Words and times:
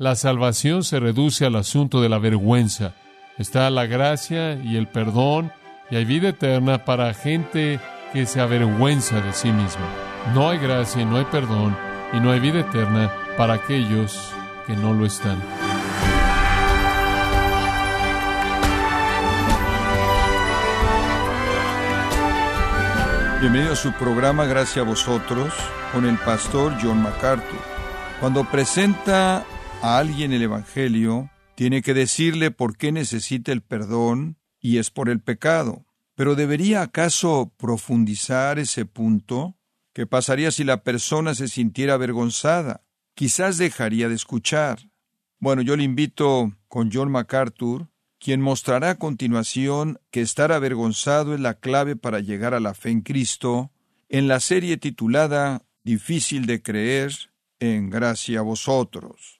La 0.00 0.14
salvación 0.14 0.84
se 0.84 1.00
reduce 1.00 1.44
al 1.44 1.56
asunto 1.56 2.00
de 2.00 2.08
la 2.08 2.20
vergüenza. 2.20 2.94
Está 3.36 3.68
la 3.68 3.86
gracia 3.86 4.54
y 4.54 4.76
el 4.76 4.86
perdón 4.86 5.50
y 5.90 5.96
hay 5.96 6.04
vida 6.04 6.28
eterna 6.28 6.84
para 6.84 7.12
gente 7.14 7.80
que 8.12 8.24
se 8.24 8.40
avergüenza 8.40 9.20
de 9.20 9.32
sí 9.32 9.50
misma. 9.50 9.88
No 10.34 10.50
hay 10.50 10.58
gracia 10.58 11.02
y 11.02 11.04
no 11.04 11.16
hay 11.16 11.24
perdón 11.24 11.76
y 12.12 12.20
no 12.20 12.30
hay 12.30 12.38
vida 12.38 12.60
eterna 12.60 13.12
para 13.36 13.54
aquellos 13.54 14.30
que 14.68 14.76
no 14.76 14.94
lo 14.94 15.04
están. 15.04 15.42
Bienvenido 23.40 23.72
a 23.72 23.76
su 23.76 23.90
programa 23.94 24.46
Gracias 24.46 24.78
a 24.78 24.88
vosotros 24.88 25.52
con 25.92 26.06
el 26.06 26.16
pastor 26.18 26.76
John 26.80 27.02
MacArthur. 27.02 27.58
Cuando 28.20 28.44
presenta 28.44 29.44
a 29.82 29.98
alguien 29.98 30.32
el 30.32 30.42
Evangelio, 30.42 31.30
tiene 31.54 31.82
que 31.82 31.94
decirle 31.94 32.50
por 32.50 32.76
qué 32.76 32.92
necesita 32.92 33.52
el 33.52 33.62
perdón 33.62 34.38
y 34.60 34.78
es 34.78 34.90
por 34.90 35.08
el 35.08 35.20
pecado. 35.20 35.86
Pero 36.14 36.34
¿debería 36.34 36.82
acaso 36.82 37.52
profundizar 37.56 38.58
ese 38.58 38.84
punto? 38.84 39.56
¿Qué 39.92 40.06
pasaría 40.06 40.50
si 40.50 40.64
la 40.64 40.82
persona 40.82 41.34
se 41.34 41.48
sintiera 41.48 41.94
avergonzada? 41.94 42.84
Quizás 43.14 43.56
dejaría 43.58 44.08
de 44.08 44.14
escuchar. 44.14 44.90
Bueno, 45.38 45.62
yo 45.62 45.76
le 45.76 45.84
invito 45.84 46.52
con 46.68 46.90
John 46.92 47.10
MacArthur 47.10 47.88
quien 48.18 48.40
mostrará 48.40 48.90
a 48.90 48.98
continuación 48.98 50.00
que 50.10 50.20
estar 50.20 50.50
avergonzado 50.50 51.34
es 51.34 51.40
la 51.40 51.54
clave 51.54 51.94
para 51.94 52.18
llegar 52.18 52.52
a 52.52 52.60
la 52.60 52.74
fe 52.74 52.90
en 52.90 53.02
Cristo, 53.02 53.70
en 54.08 54.26
la 54.26 54.40
serie 54.40 54.76
titulada 54.76 55.62
Difícil 55.84 56.46
de 56.46 56.60
creer, 56.60 57.12
en 57.60 57.90
gracia 57.90 58.40
a 58.40 58.42
vosotros. 58.42 59.37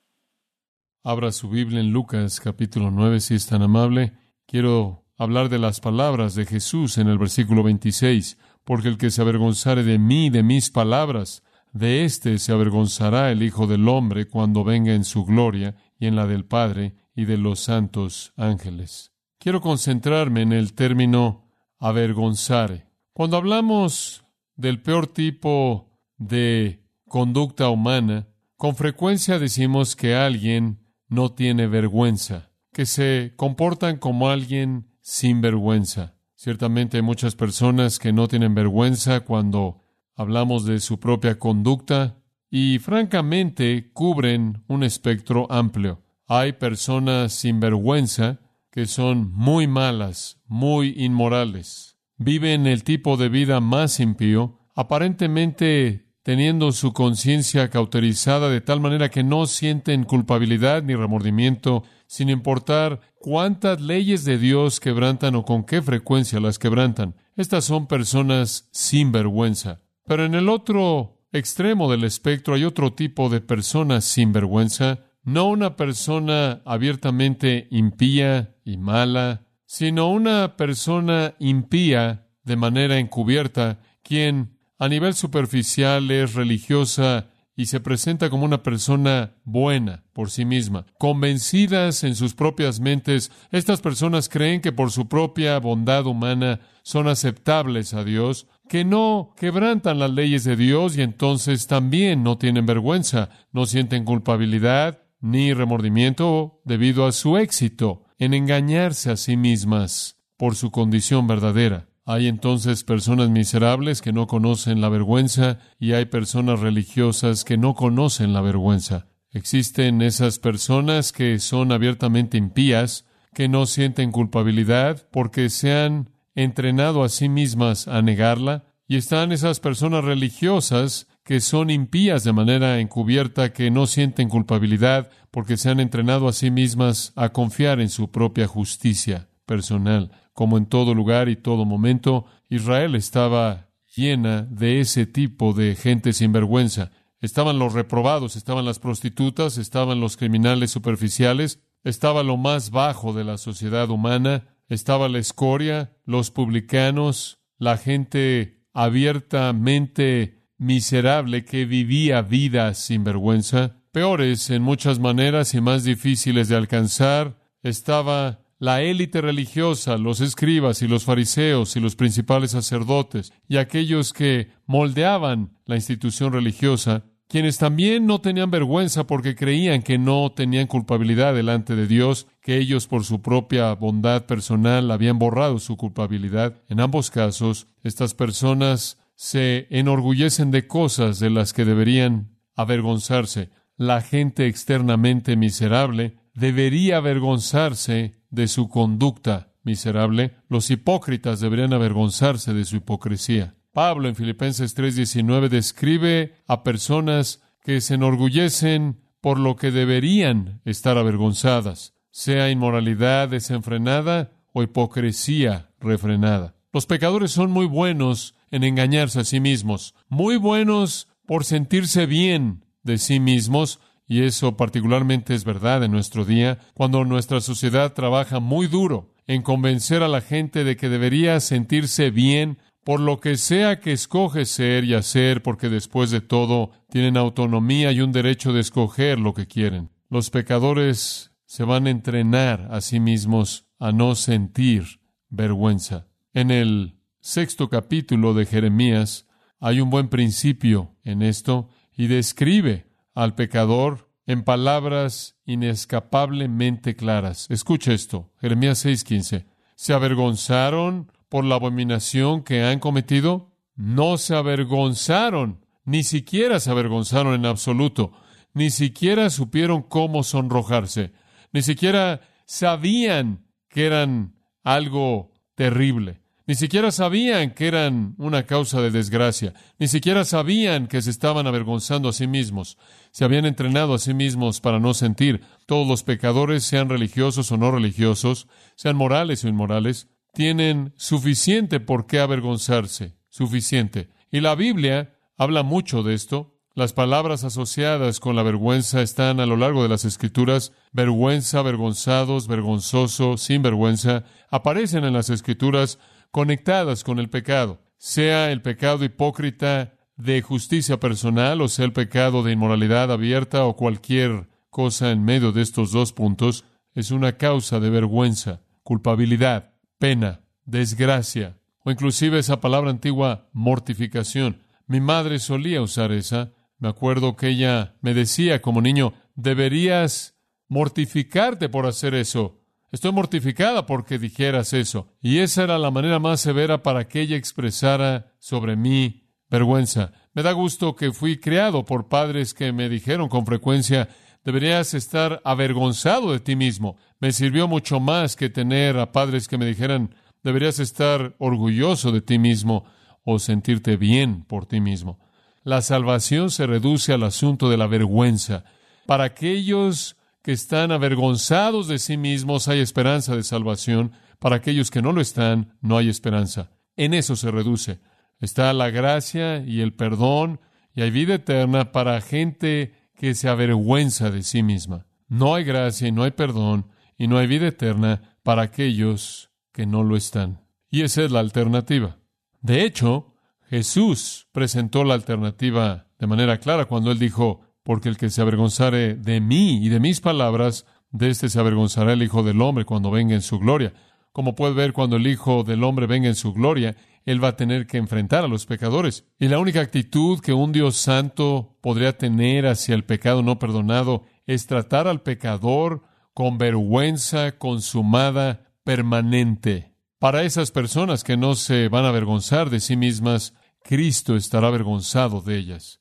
Abra 1.09 1.33
su 1.33 1.49
Biblia 1.49 1.81
en 1.81 1.91
Lucas 1.91 2.39
capítulo 2.39 2.91
9 2.91 3.21
si 3.21 3.35
es 3.35 3.47
tan 3.47 3.63
amable. 3.63 4.13
Quiero 4.45 5.07
hablar 5.17 5.49
de 5.49 5.59
las 5.59 5.81
palabras 5.81 6.35
de 6.35 6.45
Jesús 6.45 6.99
en 6.99 7.09
el 7.09 7.17
versículo 7.17 7.63
26, 7.63 8.37
porque 8.63 8.89
el 8.89 8.99
que 8.99 9.11
se 9.11 9.23
avergonzare 9.23 9.85
de 9.85 9.99
mí, 9.99 10.29
de 10.29 10.43
mis 10.43 10.71
palabras, 10.71 11.43
de 11.73 12.05
éste 12.05 12.39
se 12.39 12.53
avergonzará 12.53 13.31
el 13.31 13.43
Hijo 13.43 13.67
del 13.67 13.89
Hombre 13.89 14.29
cuando 14.29 14.65
venga 14.65 14.93
en 14.93 15.05
su 15.05 15.25
gloria 15.25 15.77
y 15.99 16.09
en 16.09 16.15
la 16.15 16.27
del 16.27 16.45
Padre 16.45 16.95
y 17.15 17.25
de 17.25 17.39
los 17.39 17.61
santos 17.61 18.35
ángeles. 18.37 19.15
Quiero 19.39 19.63
concentrarme 19.63 20.43
en 20.43 20.53
el 20.53 20.75
término 20.75 21.49
avergonzare. 21.79 22.85
Cuando 23.15 23.39
hablamos 23.39 24.27
del 24.57 24.83
peor 24.83 25.07
tipo 25.07 25.91
de 26.19 26.85
conducta 27.09 27.71
humana, 27.71 28.29
con 28.59 28.77
frecuencia 28.77 29.39
decimos 29.39 29.97
que 29.97 30.15
alguien 30.15 30.87
no 31.09 31.33
tiene 31.33 31.67
vergüenza, 31.67 32.51
que 32.73 32.87
se 32.87 33.33
comportan 33.37 33.97
como 33.97 34.29
alguien 34.29 34.89
sin 35.01 35.41
vergüenza. 35.41 36.15
Ciertamente 36.35 36.99
hay 36.99 37.03
muchas 37.03 37.35
personas 37.35 37.99
que 37.99 38.13
no 38.13 38.29
tienen 38.29 38.55
vergüenza 38.55 39.21
cuando 39.21 39.83
hablamos 40.15 40.65
de 40.65 40.81
su 40.81 41.01
propia 41.01 41.39
conducta 41.39 42.19
y 42.51 42.79
francamente 42.79 43.91
cubren 43.93 44.63
un 44.69 44.85
espectro 44.85 45.51
amplio. 45.51 46.03
Hay 46.27 46.53
personas 46.53 47.33
sin 47.33 47.61
vergüenza 47.61 48.41
que 48.71 48.87
son 48.87 49.33
muy 49.33 49.67
malas, 49.67 50.41
muy 50.47 50.95
inmorales. 50.97 51.97
Viven 52.17 52.67
el 52.67 52.85
tipo 52.85 53.17
de 53.17 53.29
vida 53.29 53.61
más 53.61 54.01
impío, 54.01 54.61
aparentemente 54.75 56.08
teniendo 56.29 56.73
su 56.73 56.93
conciencia 56.93 57.71
cauterizada 57.71 58.51
de 58.51 58.61
tal 58.61 58.81
manera 58.81 59.09
que 59.09 59.23
no 59.23 59.47
sienten 59.47 60.05
culpabilidad 60.05 60.83
ni 60.83 60.95
remordimiento, 60.95 61.85
sin 62.07 62.29
importar 62.29 63.01
cuántas 63.15 63.81
leyes 63.81 64.27
de 64.27 64.37
Dios 64.37 64.79
quebrantan 64.79 65.37
o 65.37 65.47
con 65.47 65.65
qué 65.65 65.81
frecuencia 65.81 66.39
las 66.39 66.59
quebrantan. 66.59 67.15
Estas 67.35 67.65
son 67.65 67.87
personas 67.87 68.69
sin 68.73 69.11
vergüenza. 69.11 69.81
Pero 70.05 70.27
en 70.27 70.35
el 70.35 70.51
otro 70.51 71.25
extremo 71.33 71.91
del 71.91 72.05
espectro 72.05 72.53
hay 72.53 72.65
otro 72.65 72.93
tipo 72.93 73.31
de 73.31 73.41
personas 73.41 74.05
sin 74.05 74.35
vergüenza 74.35 75.07
no 75.25 75.49
una 75.49 75.77
persona 75.77 76.61
abiertamente 76.67 77.69
impía 77.71 78.55
y 78.67 78.77
mala, 78.77 79.47
sino 79.65 80.11
una 80.11 80.59
persona 80.59 81.37
impía 81.39 82.29
de 82.45 82.57
manera 82.57 82.99
encubierta, 82.99 83.81
quien 84.03 84.58
a 84.79 84.89
nivel 84.89 85.15
superficial 85.15 86.11
es 86.11 86.35
religiosa 86.35 87.27
y 87.57 87.67
se 87.67 87.81
presenta 87.81 88.31
como 88.31 88.45
una 88.45 88.63
persona 88.63 89.35
buena 89.45 90.05
por 90.13 90.31
sí 90.31 90.45
misma. 90.45 90.87
Convencidas 90.97 92.05
en 92.05 92.15
sus 92.15 92.35
propias 92.35 92.79
mentes, 92.79 93.33
estas 93.51 93.81
personas 93.81 94.29
creen 94.29 94.61
que 94.61 94.71
por 94.71 94.93
su 94.93 95.09
propia 95.09 95.59
bondad 95.59 96.07
humana 96.07 96.61
son 96.83 97.09
aceptables 97.09 97.95
a 97.95 98.05
Dios, 98.05 98.47
que 98.69 98.85
no 98.85 99.35
quebrantan 99.37 99.99
las 99.99 100.13
leyes 100.13 100.45
de 100.45 100.55
Dios 100.55 100.97
y 100.97 101.03
entonces 101.03 101.67
también 101.67 102.23
no 102.23 102.39
tienen 102.39 102.65
vergüenza, 102.65 103.31
no 103.51 103.67
sienten 103.67 104.05
culpabilidad, 104.05 105.03
ni 105.21 105.53
remordimiento 105.53 106.61
debido 106.65 107.07
a 107.07 107.13
su 107.13 107.39
éxito 107.39 108.05
en 108.19 108.35
engañarse 108.35 109.11
a 109.11 109.17
sí 109.17 109.37
mismas 109.37 110.17
por 110.37 110.55
su 110.55 110.71
condición 110.71 111.27
verdadera. 111.27 111.88
Hay 112.11 112.27
entonces 112.27 112.85
personas 112.85 113.29
miserables 113.29 114.01
que 114.01 114.15
no 114.15 114.27
conocen 114.27 114.81
la 114.81 114.89
vergüenza 114.89 115.59
y 115.79 115.93
hay 115.93 116.07
personas 116.07 116.59
religiosas 116.59 117.45
que 117.45 117.59
no 117.59 117.75
conocen 117.75 118.33
la 118.33 118.41
vergüenza. 118.41 119.09
Existen 119.31 120.01
esas 120.01 120.39
personas 120.39 121.13
que 121.13 121.39
son 121.39 121.71
abiertamente 121.71 122.39
impías, 122.39 123.05
que 123.35 123.51
no 123.51 123.67
sienten 123.67 124.11
culpabilidad 124.11 125.07
porque 125.13 125.51
se 125.51 125.75
han 125.75 126.09
entrenado 126.35 127.05
a 127.05 127.11
sí 127.11 127.29
mismas 127.29 127.89
a 127.89 128.01
negarla, 128.01 128.65
y 128.87 128.97
están 128.97 129.31
esas 129.31 129.61
personas 129.61 130.03
religiosas 130.03 131.09
que 131.25 131.43
son 131.43 131.69
impías 131.69 132.25
de 132.25 132.33
manera 132.33 132.81
encubierta, 132.81 133.53
que 133.53 133.71
no 133.71 133.87
sienten 133.87 134.31
culpabilidad 134.31 135.11
porque 135.31 135.59
se 135.59 135.69
han 135.69 135.79
entrenado 135.79 136.27
a 136.27 136.33
sí 136.33 136.51
mismas 136.51 137.13
a 137.17 137.35
confiar 137.35 137.81
en 137.81 137.91
su 137.91 138.11
propia 138.11 138.47
justicia 138.47 139.29
personal. 139.49 140.13
Como 140.33 140.57
en 140.57 140.67
todo 140.67 140.95
lugar 140.95 141.29
y 141.29 141.35
todo 141.35 141.65
momento, 141.65 142.27
Israel 142.49 142.95
estaba 142.95 143.71
llena 143.97 144.43
de 144.43 144.79
ese 144.79 145.07
tipo 145.07 145.53
de 145.53 145.75
gente 145.75 146.13
sin 146.13 146.31
vergüenza. 146.31 146.93
Estaban 147.21 147.59
los 147.59 147.73
reprobados, 147.73 148.37
estaban 148.37 148.65
las 148.65 148.79
prostitutas, 148.79 149.59
estaban 149.59 149.99
los 149.99 150.17
criminales 150.17 150.71
superficiales, 150.71 151.61
estaba 151.83 152.23
lo 152.23 152.37
más 152.37 152.71
bajo 152.71 153.13
de 153.13 153.25
la 153.25 153.39
sociedad 153.39 153.91
humana, 153.91 154.45
estaba 154.69 155.09
la 155.09 155.19
escoria, 155.19 155.97
los 156.05 156.31
publicanos, 156.31 157.41
la 157.59 157.77
gente 157.77 158.63
abiertamente 158.73 160.45
miserable 160.59 161.45
que 161.45 161.65
vivía 161.65 162.23
vidas 162.23 162.79
sin 162.79 163.03
vergüenza, 163.03 163.77
peores 163.91 164.51
en 164.51 164.63
muchas 164.63 164.99
maneras 164.99 165.55
y 165.55 165.61
más 165.61 165.83
difíciles 165.83 166.49
de 166.49 166.57
alcanzar, 166.57 167.39
estaba 167.63 168.41
la 168.59 168.83
élite 168.83 169.21
religiosa, 169.21 169.99
los 169.99 170.21
escribas 170.21 170.83
y 170.83 170.89
los 170.89 171.05
fariseos 171.05 171.77
y 171.77 171.81
los 171.81 171.97
principales 171.97 172.51
sacerdotes 172.53 173.33
y 173.49 173.57
aquellos 173.57 174.13
que 174.13 174.49
moldeaban 174.67 175.57
la 175.65 175.77
institución 175.77 176.33
religiosa, 176.33 177.05
quienes 177.29 177.59
también 177.59 178.07
no 178.07 178.21
tenían 178.21 178.51
vergüenza 178.51 179.07
porque 179.07 179.37
creían 179.37 179.83
que 179.83 179.99
no 179.99 180.33
tenían 180.33 180.67
culpabilidad 180.67 181.35
delante 181.35 181.77
de 181.77 181.87
Dios, 181.87 182.27
que 182.41 182.57
ellos 182.57 182.87
por 182.87 183.05
su 183.05 183.21
propia 183.21 183.75
bondad 183.75 184.25
personal 184.25 184.91
habían 184.91 185.19
borrado 185.19 185.59
su 185.59 185.77
culpabilidad. 185.77 186.55
En 186.69 186.81
ambos 186.81 187.11
casos, 187.11 187.69
estas 187.83 188.15
personas 188.15 188.99
se 189.15 189.67
enorgullecen 189.71 190.51
de 190.51 190.67
cosas 190.67 191.19
de 191.21 191.29
las 191.29 191.53
que 191.53 191.65
deberían 191.65 192.39
avergonzarse. 192.57 193.51
La 193.77 194.01
gente 194.01 194.47
externamente 194.47 195.37
miserable 195.37 196.17
debería 196.39 196.99
avergonzarse 196.99 198.15
de 198.31 198.49
su 198.49 198.69
conducta 198.69 199.53
miserable. 199.65 200.37
Los 200.49 200.71
hipócritas 200.71 201.41
deberían 201.41 201.73
avergonzarse 201.73 202.55
de 202.55 202.65
su 202.65 202.77
hipocresía. 202.77 203.55
Pablo 203.73 204.09
en 204.09 204.15
Filipenses 204.15 204.75
3:19 204.75 205.49
describe 205.49 206.35
a 206.47 206.63
personas 206.63 207.43
que 207.63 207.81
se 207.81 207.95
enorgullecen 207.95 209.01
por 209.21 209.39
lo 209.39 209.57
que 209.57 209.71
deberían 209.71 210.61
estar 210.65 210.97
avergonzadas, 210.97 211.95
sea 212.11 212.51
inmoralidad 212.51 213.29
desenfrenada 213.29 214.33
o 214.53 214.63
hipocresía 214.63 215.71
refrenada. 215.81 216.55
Los 216.73 216.87
pecadores 216.87 217.33
son 217.33 217.51
muy 217.51 217.67
buenos 217.67 218.35
en 218.51 218.63
engañarse 218.63 219.21
a 219.21 219.25
sí 219.25 219.41
mismos, 219.41 219.95
muy 220.09 220.37
buenos 220.37 221.09
por 221.27 221.45
sentirse 221.45 222.07
bien 222.07 222.65
de 222.83 222.99
sí 222.99 223.21
mismos, 223.21 223.81
y 224.09 224.23
eso 224.23 224.57
particularmente 224.57 225.35
es 225.35 225.45
verdad 225.45 225.85
en 225.85 225.93
nuestro 225.93 226.25
día, 226.25 226.59
cuando 226.73 227.05
nuestra 227.05 227.41
sociedad 227.41 227.93
trabaja 227.93 228.41
muy 228.41 228.67
duro 228.67 229.15
en 229.27 229.43
convencer 229.43 230.03
a 230.03 230.09
la 230.09 230.23
gente 230.23 230.65
de 230.65 230.77
que 230.77 230.89
debería 230.89 231.39
sentirse 231.41 232.11
bien 232.11 232.59
por 232.83 233.01
lo 233.01 233.21
que 233.21 233.37
sea 233.37 233.81
que 233.81 233.93
escoge 233.93 234.47
ser 234.47 234.85
y 234.85 234.95
hacer, 234.95 235.43
porque 235.43 235.69
después 235.69 236.11
de 236.11 236.23
todo 236.23 236.71
tienen 236.89 237.19
autonomía 237.19 237.93
y 237.93 238.01
un 238.01 238.13
derecho 238.13 238.55
de 238.55 238.61
escoger 238.61 239.19
lo 239.19 239.35
que 239.35 239.47
quieren. 239.47 239.91
Los 240.09 240.31
pecadores 240.31 241.33
se 241.45 241.65
van 241.65 241.87
a 241.87 241.91
entrenar 241.91 242.67
a 242.71 242.81
sí 242.81 243.01
mismos 243.01 243.67
a 243.79 243.93
no 243.93 244.15
sentir 244.15 245.01
vergüenza. 245.29 246.09
En 246.33 246.51
el 246.51 246.97
sexto 247.21 247.69
capítulo 247.69 248.33
de 248.33 248.47
Jeremías 248.47 249.27
hay 249.61 249.83
un 249.83 249.91
buen 249.91 250.09
principio 250.09 250.97
en 251.05 251.21
esto 251.21 251.69
y 251.95 252.07
describe 252.07 252.88
al 253.19 253.35
pecador 253.35 254.13
en 254.27 254.45
palabras 254.45 255.35
inescapablemente 255.45 256.95
claras. 256.95 257.49
Escucha 257.51 257.93
esto, 257.93 258.31
Jeremías 258.41 258.85
6:15. 258.85 259.45
¿Se 259.75 259.93
avergonzaron 259.93 261.11
por 261.29 261.45
la 261.45 261.57
abominación 261.57 262.45
que 262.45 262.63
han 262.63 262.79
cometido? 262.79 263.51
No 263.75 264.19
se 264.19 264.37
avergonzaron, 264.37 265.67
ni 265.85 266.05
siquiera 266.05 266.61
se 266.61 266.71
avergonzaron 266.71 267.35
en 267.35 267.47
absoluto, 267.47 268.13
ni 268.55 268.71
siquiera 268.71 269.31
supieron 269.31 269.83
cómo 269.83 270.23
sonrojarse, 270.23 271.11
ni 271.53 271.63
siquiera 271.63 272.21
sabían 272.45 273.49
que 273.69 273.87
eran 273.87 274.37
algo 274.63 275.33
terrible. 275.57 276.21
Ni 276.49 276.55
siquiera 276.55 276.91
sabían 276.93 277.51
que 277.51 277.67
eran 277.67 278.15
una 278.17 278.45
causa 278.45 278.81
de 278.81 278.91
desgracia. 278.91 279.53
Ni 279.79 279.87
siquiera 279.87 280.25
sabían 280.25 280.87
que 280.87 281.03
se 281.03 281.11
estaban 281.11 281.47
avergonzando 281.47 282.09
a 282.09 282.15
sí 282.15 282.27
mismos. 282.27 282.79
Se 283.11 283.27
habían 283.27 283.45
entrenado 283.45 283.93
a 283.93 283.99
sí 283.99 284.15
mismos 284.15 284.63
para 284.63 284.81
no 284.81 284.95
sentir. 284.95 285.43
Todos 285.67 285.87
los 285.87 286.05
pecadores, 286.05 286.65
sean 286.65 286.89
religiosos 286.89 287.53
o 287.53 287.59
no 287.59 287.71
religiosos, 287.71 288.49
sean 288.77 288.97
morales 288.97 289.45
o 289.45 289.49
inmorales, 289.49 290.09
tienen 290.33 290.95
suficiente 290.97 291.81
por 291.81 292.07
qué 292.07 292.19
avergonzarse. 292.19 293.19
Suficiente. 293.29 294.09
Y 294.33 294.41
la 294.41 294.55
Biblia 294.55 295.19
habla 295.37 295.63
mucho 295.63 296.03
de 296.03 296.15
esto. 296.15 296.55
Las 296.75 296.95
palabras 296.95 297.45
asociadas 297.45 298.21
con 298.21 298.37
la 298.37 298.43
vergüenza 298.43 299.03
están 299.03 299.41
a 299.41 299.47
lo 299.47 299.59
largo 299.59 299.83
de 299.83 299.91
las 299.91 300.07
Escrituras. 300.07 300.73
Vergüenza, 300.93 301.61
vergonzados, 301.61 302.49
vergonzoso, 302.49 303.37
sin 303.37 303.61
vergüenza. 303.61 304.25
Aparecen 304.51 305.05
en 305.05 305.13
las 305.13 305.29
Escrituras 305.29 305.99
conectadas 306.31 307.05
con 307.05 307.19
el 307.19 307.31
pecado, 307.31 307.81
sea 307.97 308.51
el 308.51 308.63
pecado 308.63 309.05
hipócrita 309.05 309.95
de 310.17 310.43
justicia 310.43 310.99
personal 310.99 311.61
o 311.61 311.69
sea 311.69 311.85
el 311.85 311.93
pecado 311.93 312.43
de 312.43 312.53
inmoralidad 312.53 313.13
abierta 313.13 313.65
o 313.65 313.77
cualquier 313.77 314.49
cosa 314.69 315.11
en 315.11 315.25
medio 315.25 315.53
de 315.53 315.63
estos 315.63 315.93
dos 315.93 316.13
puntos, 316.13 316.65
es 316.95 317.11
una 317.11 317.37
causa 317.37 317.81
de 317.81 317.91
vergüenza, 317.91 318.61
culpabilidad, 318.83 319.75
pena, 319.99 320.41
desgracia, 320.65 321.59
o 321.85 321.91
inclusive 321.91 322.39
esa 322.39 322.61
palabra 322.61 322.91
antigua, 322.91 323.49
mortificación. 323.53 324.63
Mi 324.87 325.01
madre 325.01 325.39
solía 325.39 325.81
usar 325.81 326.13
esa. 326.13 326.53
Me 326.79 326.89
acuerdo 326.89 327.37
que 327.37 327.49
ella 327.49 327.95
me 328.01 328.15
decía 328.15 328.61
como 328.61 328.81
niño, 328.81 329.15
deberías 329.35 330.37
mortificarte 330.69 331.69
por 331.69 331.87
hacer 331.87 332.15
eso. 332.15 332.58
Estoy 332.91 333.13
mortificada 333.13 333.85
porque 333.85 334.19
dijeras 334.19 334.73
eso. 334.73 335.09
Y 335.21 335.39
esa 335.39 335.65
era 335.65 335.79
la 335.79 335.91
manera 335.91 336.19
más 336.19 336.41
severa 336.41 336.83
para 336.83 337.07
que 337.07 337.21
ella 337.21 337.37
expresara 337.37 338.33
sobre 338.39 338.77
mí 338.77 339.29
vergüenza. 339.51 340.13
Me 340.33 340.43
da 340.43 340.53
gusto 340.53 340.95
que 340.97 341.13
fui 341.13 341.39
criado 341.39 341.85
por 341.85 342.09
padres 342.09 342.55
que 342.55 342.73
me 342.73 342.89
dijeron 342.89 343.29
con 343.29 343.45
frecuencia, 343.45 344.09
deberías 344.45 344.95
estar 344.95 345.41
avergonzado 345.45 346.33
de 346.33 346.41
ti 346.41 346.57
mismo. 346.57 346.97
Me 347.21 347.33
sirvió 347.33 347.69
mucho 347.69 348.01
más 348.01 348.37
que 348.37 348.49
tener 348.49 348.99
a 348.99 349.13
padres 349.13 349.49
que 349.49 349.59
me 349.59 349.67
dijeran, 349.67 350.15
deberías 350.43 350.79
estar 350.79 351.35
orgulloso 351.39 352.13
de 352.13 352.23
ti 352.23 352.39
mismo 352.39 352.85
o 353.25 353.39
sentirte 353.39 353.97
bien 353.97 354.45
por 354.45 354.65
ti 354.65 354.81
mismo. 354.81 355.19
La 355.63 355.83
salvación 355.83 356.51
se 356.51 356.67
reduce 356.67 357.13
al 357.13 357.25
asunto 357.25 357.69
de 357.69 357.77
la 357.77 357.87
vergüenza. 357.87 358.65
Para 359.07 359.25
aquellos 359.25 360.17
que 360.49 360.53
están 360.53 360.93
avergonzados 360.93 361.89
de 361.89 361.99
sí 361.99 362.17
mismos 362.17 362.69
hay 362.69 362.81
esperanza 362.81 363.37
de 363.37 363.43
salvación. 363.43 364.13
Para 364.39 364.57
aquellos 364.57 364.91
que 364.91 365.03
no 365.03 365.13
lo 365.13 365.21
están, 365.21 365.77
no 365.83 365.99
hay 365.99 366.09
esperanza. 366.09 366.71
En 366.97 367.13
eso 367.13 367.37
se 367.37 367.51
reduce. 367.51 368.01
Está 368.41 368.73
la 368.73 368.89
gracia 368.89 369.59
y 369.59 369.83
el 369.83 369.93
perdón 369.93 370.59
y 370.95 371.03
hay 371.03 371.11
vida 371.11 371.35
eterna 371.35 371.93
para 371.93 372.19
gente 372.23 372.95
que 373.15 373.35
se 373.35 373.51
avergüenza 373.51 374.31
de 374.31 374.43
sí 374.43 374.63
misma. 374.63 375.07
No 375.27 375.55
hay 375.55 375.65
gracia 375.65 376.09
y 376.09 376.13
no 376.13 376.23
hay 376.23 376.31
perdón 376.31 376.87
y 377.19 377.29
no 377.29 377.37
hay 377.37 377.47
vida 377.47 377.67
eterna 377.67 378.39
para 378.43 378.63
aquellos 378.63 379.51
que 379.71 379.85
no 379.85 380.03
lo 380.03 380.17
están. 380.17 380.63
Y 380.91 381.03
esa 381.03 381.25
es 381.25 381.31
la 381.31 381.41
alternativa. 381.41 382.21
De 382.63 382.87
hecho, 382.87 383.35
Jesús 383.69 384.49
presentó 384.53 385.05
la 385.05 385.13
alternativa 385.13 386.07
de 386.19 386.27
manera 386.27 386.57
clara 386.57 386.87
cuando 386.87 387.13
él 387.13 387.19
dijo, 387.19 387.68
porque 387.89 388.11
el 388.11 388.19
que 388.19 388.29
se 388.29 388.43
avergonzare 388.43 389.15
de 389.15 389.41
mí 389.41 389.83
y 389.83 389.89
de 389.89 389.99
mis 389.99 390.21
palabras, 390.21 390.85
de 391.11 391.31
éste 391.31 391.49
se 391.49 391.59
avergonzará 391.59 392.13
el 392.13 392.23
Hijo 392.23 392.43
del 392.43 392.61
Hombre 392.61 392.85
cuando 392.85 393.11
venga 393.11 393.35
en 393.35 393.41
su 393.41 393.59
gloria. 393.59 393.95
Como 394.31 394.55
puede 394.55 394.75
ver, 394.75 394.93
cuando 394.93 395.17
el 395.17 395.27
Hijo 395.27 395.65
del 395.65 395.83
Hombre 395.83 396.07
venga 396.07 396.29
en 396.29 396.35
su 396.35 396.53
gloria, 396.53 396.97
Él 397.25 397.43
va 397.43 397.49
a 397.49 397.57
tener 397.57 397.87
que 397.87 397.97
enfrentar 397.97 398.45
a 398.45 398.47
los 398.47 398.67
pecadores. 398.67 399.25
Y 399.39 399.49
la 399.49 399.59
única 399.59 399.81
actitud 399.81 400.41
que 400.41 400.53
un 400.53 400.71
Dios 400.71 400.97
santo 400.97 401.79
podría 401.81 402.19
tener 402.19 402.67
hacia 402.67 402.95
el 402.95 403.05
pecado 403.05 403.43
no 403.43 403.59
perdonado 403.59 404.25
es 404.47 404.67
tratar 404.67 405.09
al 405.09 405.23
pecador 405.23 406.03
con 406.35 406.59
vergüenza 406.59 407.53
consumada 407.53 408.67
permanente. 408.85 409.95
Para 410.19 410.43
esas 410.43 410.73
personas 410.73 411.25
que 411.25 411.39
no 411.39 411.55
se 411.55 411.89
van 411.89 412.05
a 412.05 412.09
avergonzar 412.09 412.69
de 412.69 412.81
sí 412.81 412.99
mismas, 412.99 413.55
Cristo 413.83 414.37
estará 414.37 414.69
avergonzado 414.69 415.41
de 415.41 415.57
ellas. 415.57 416.01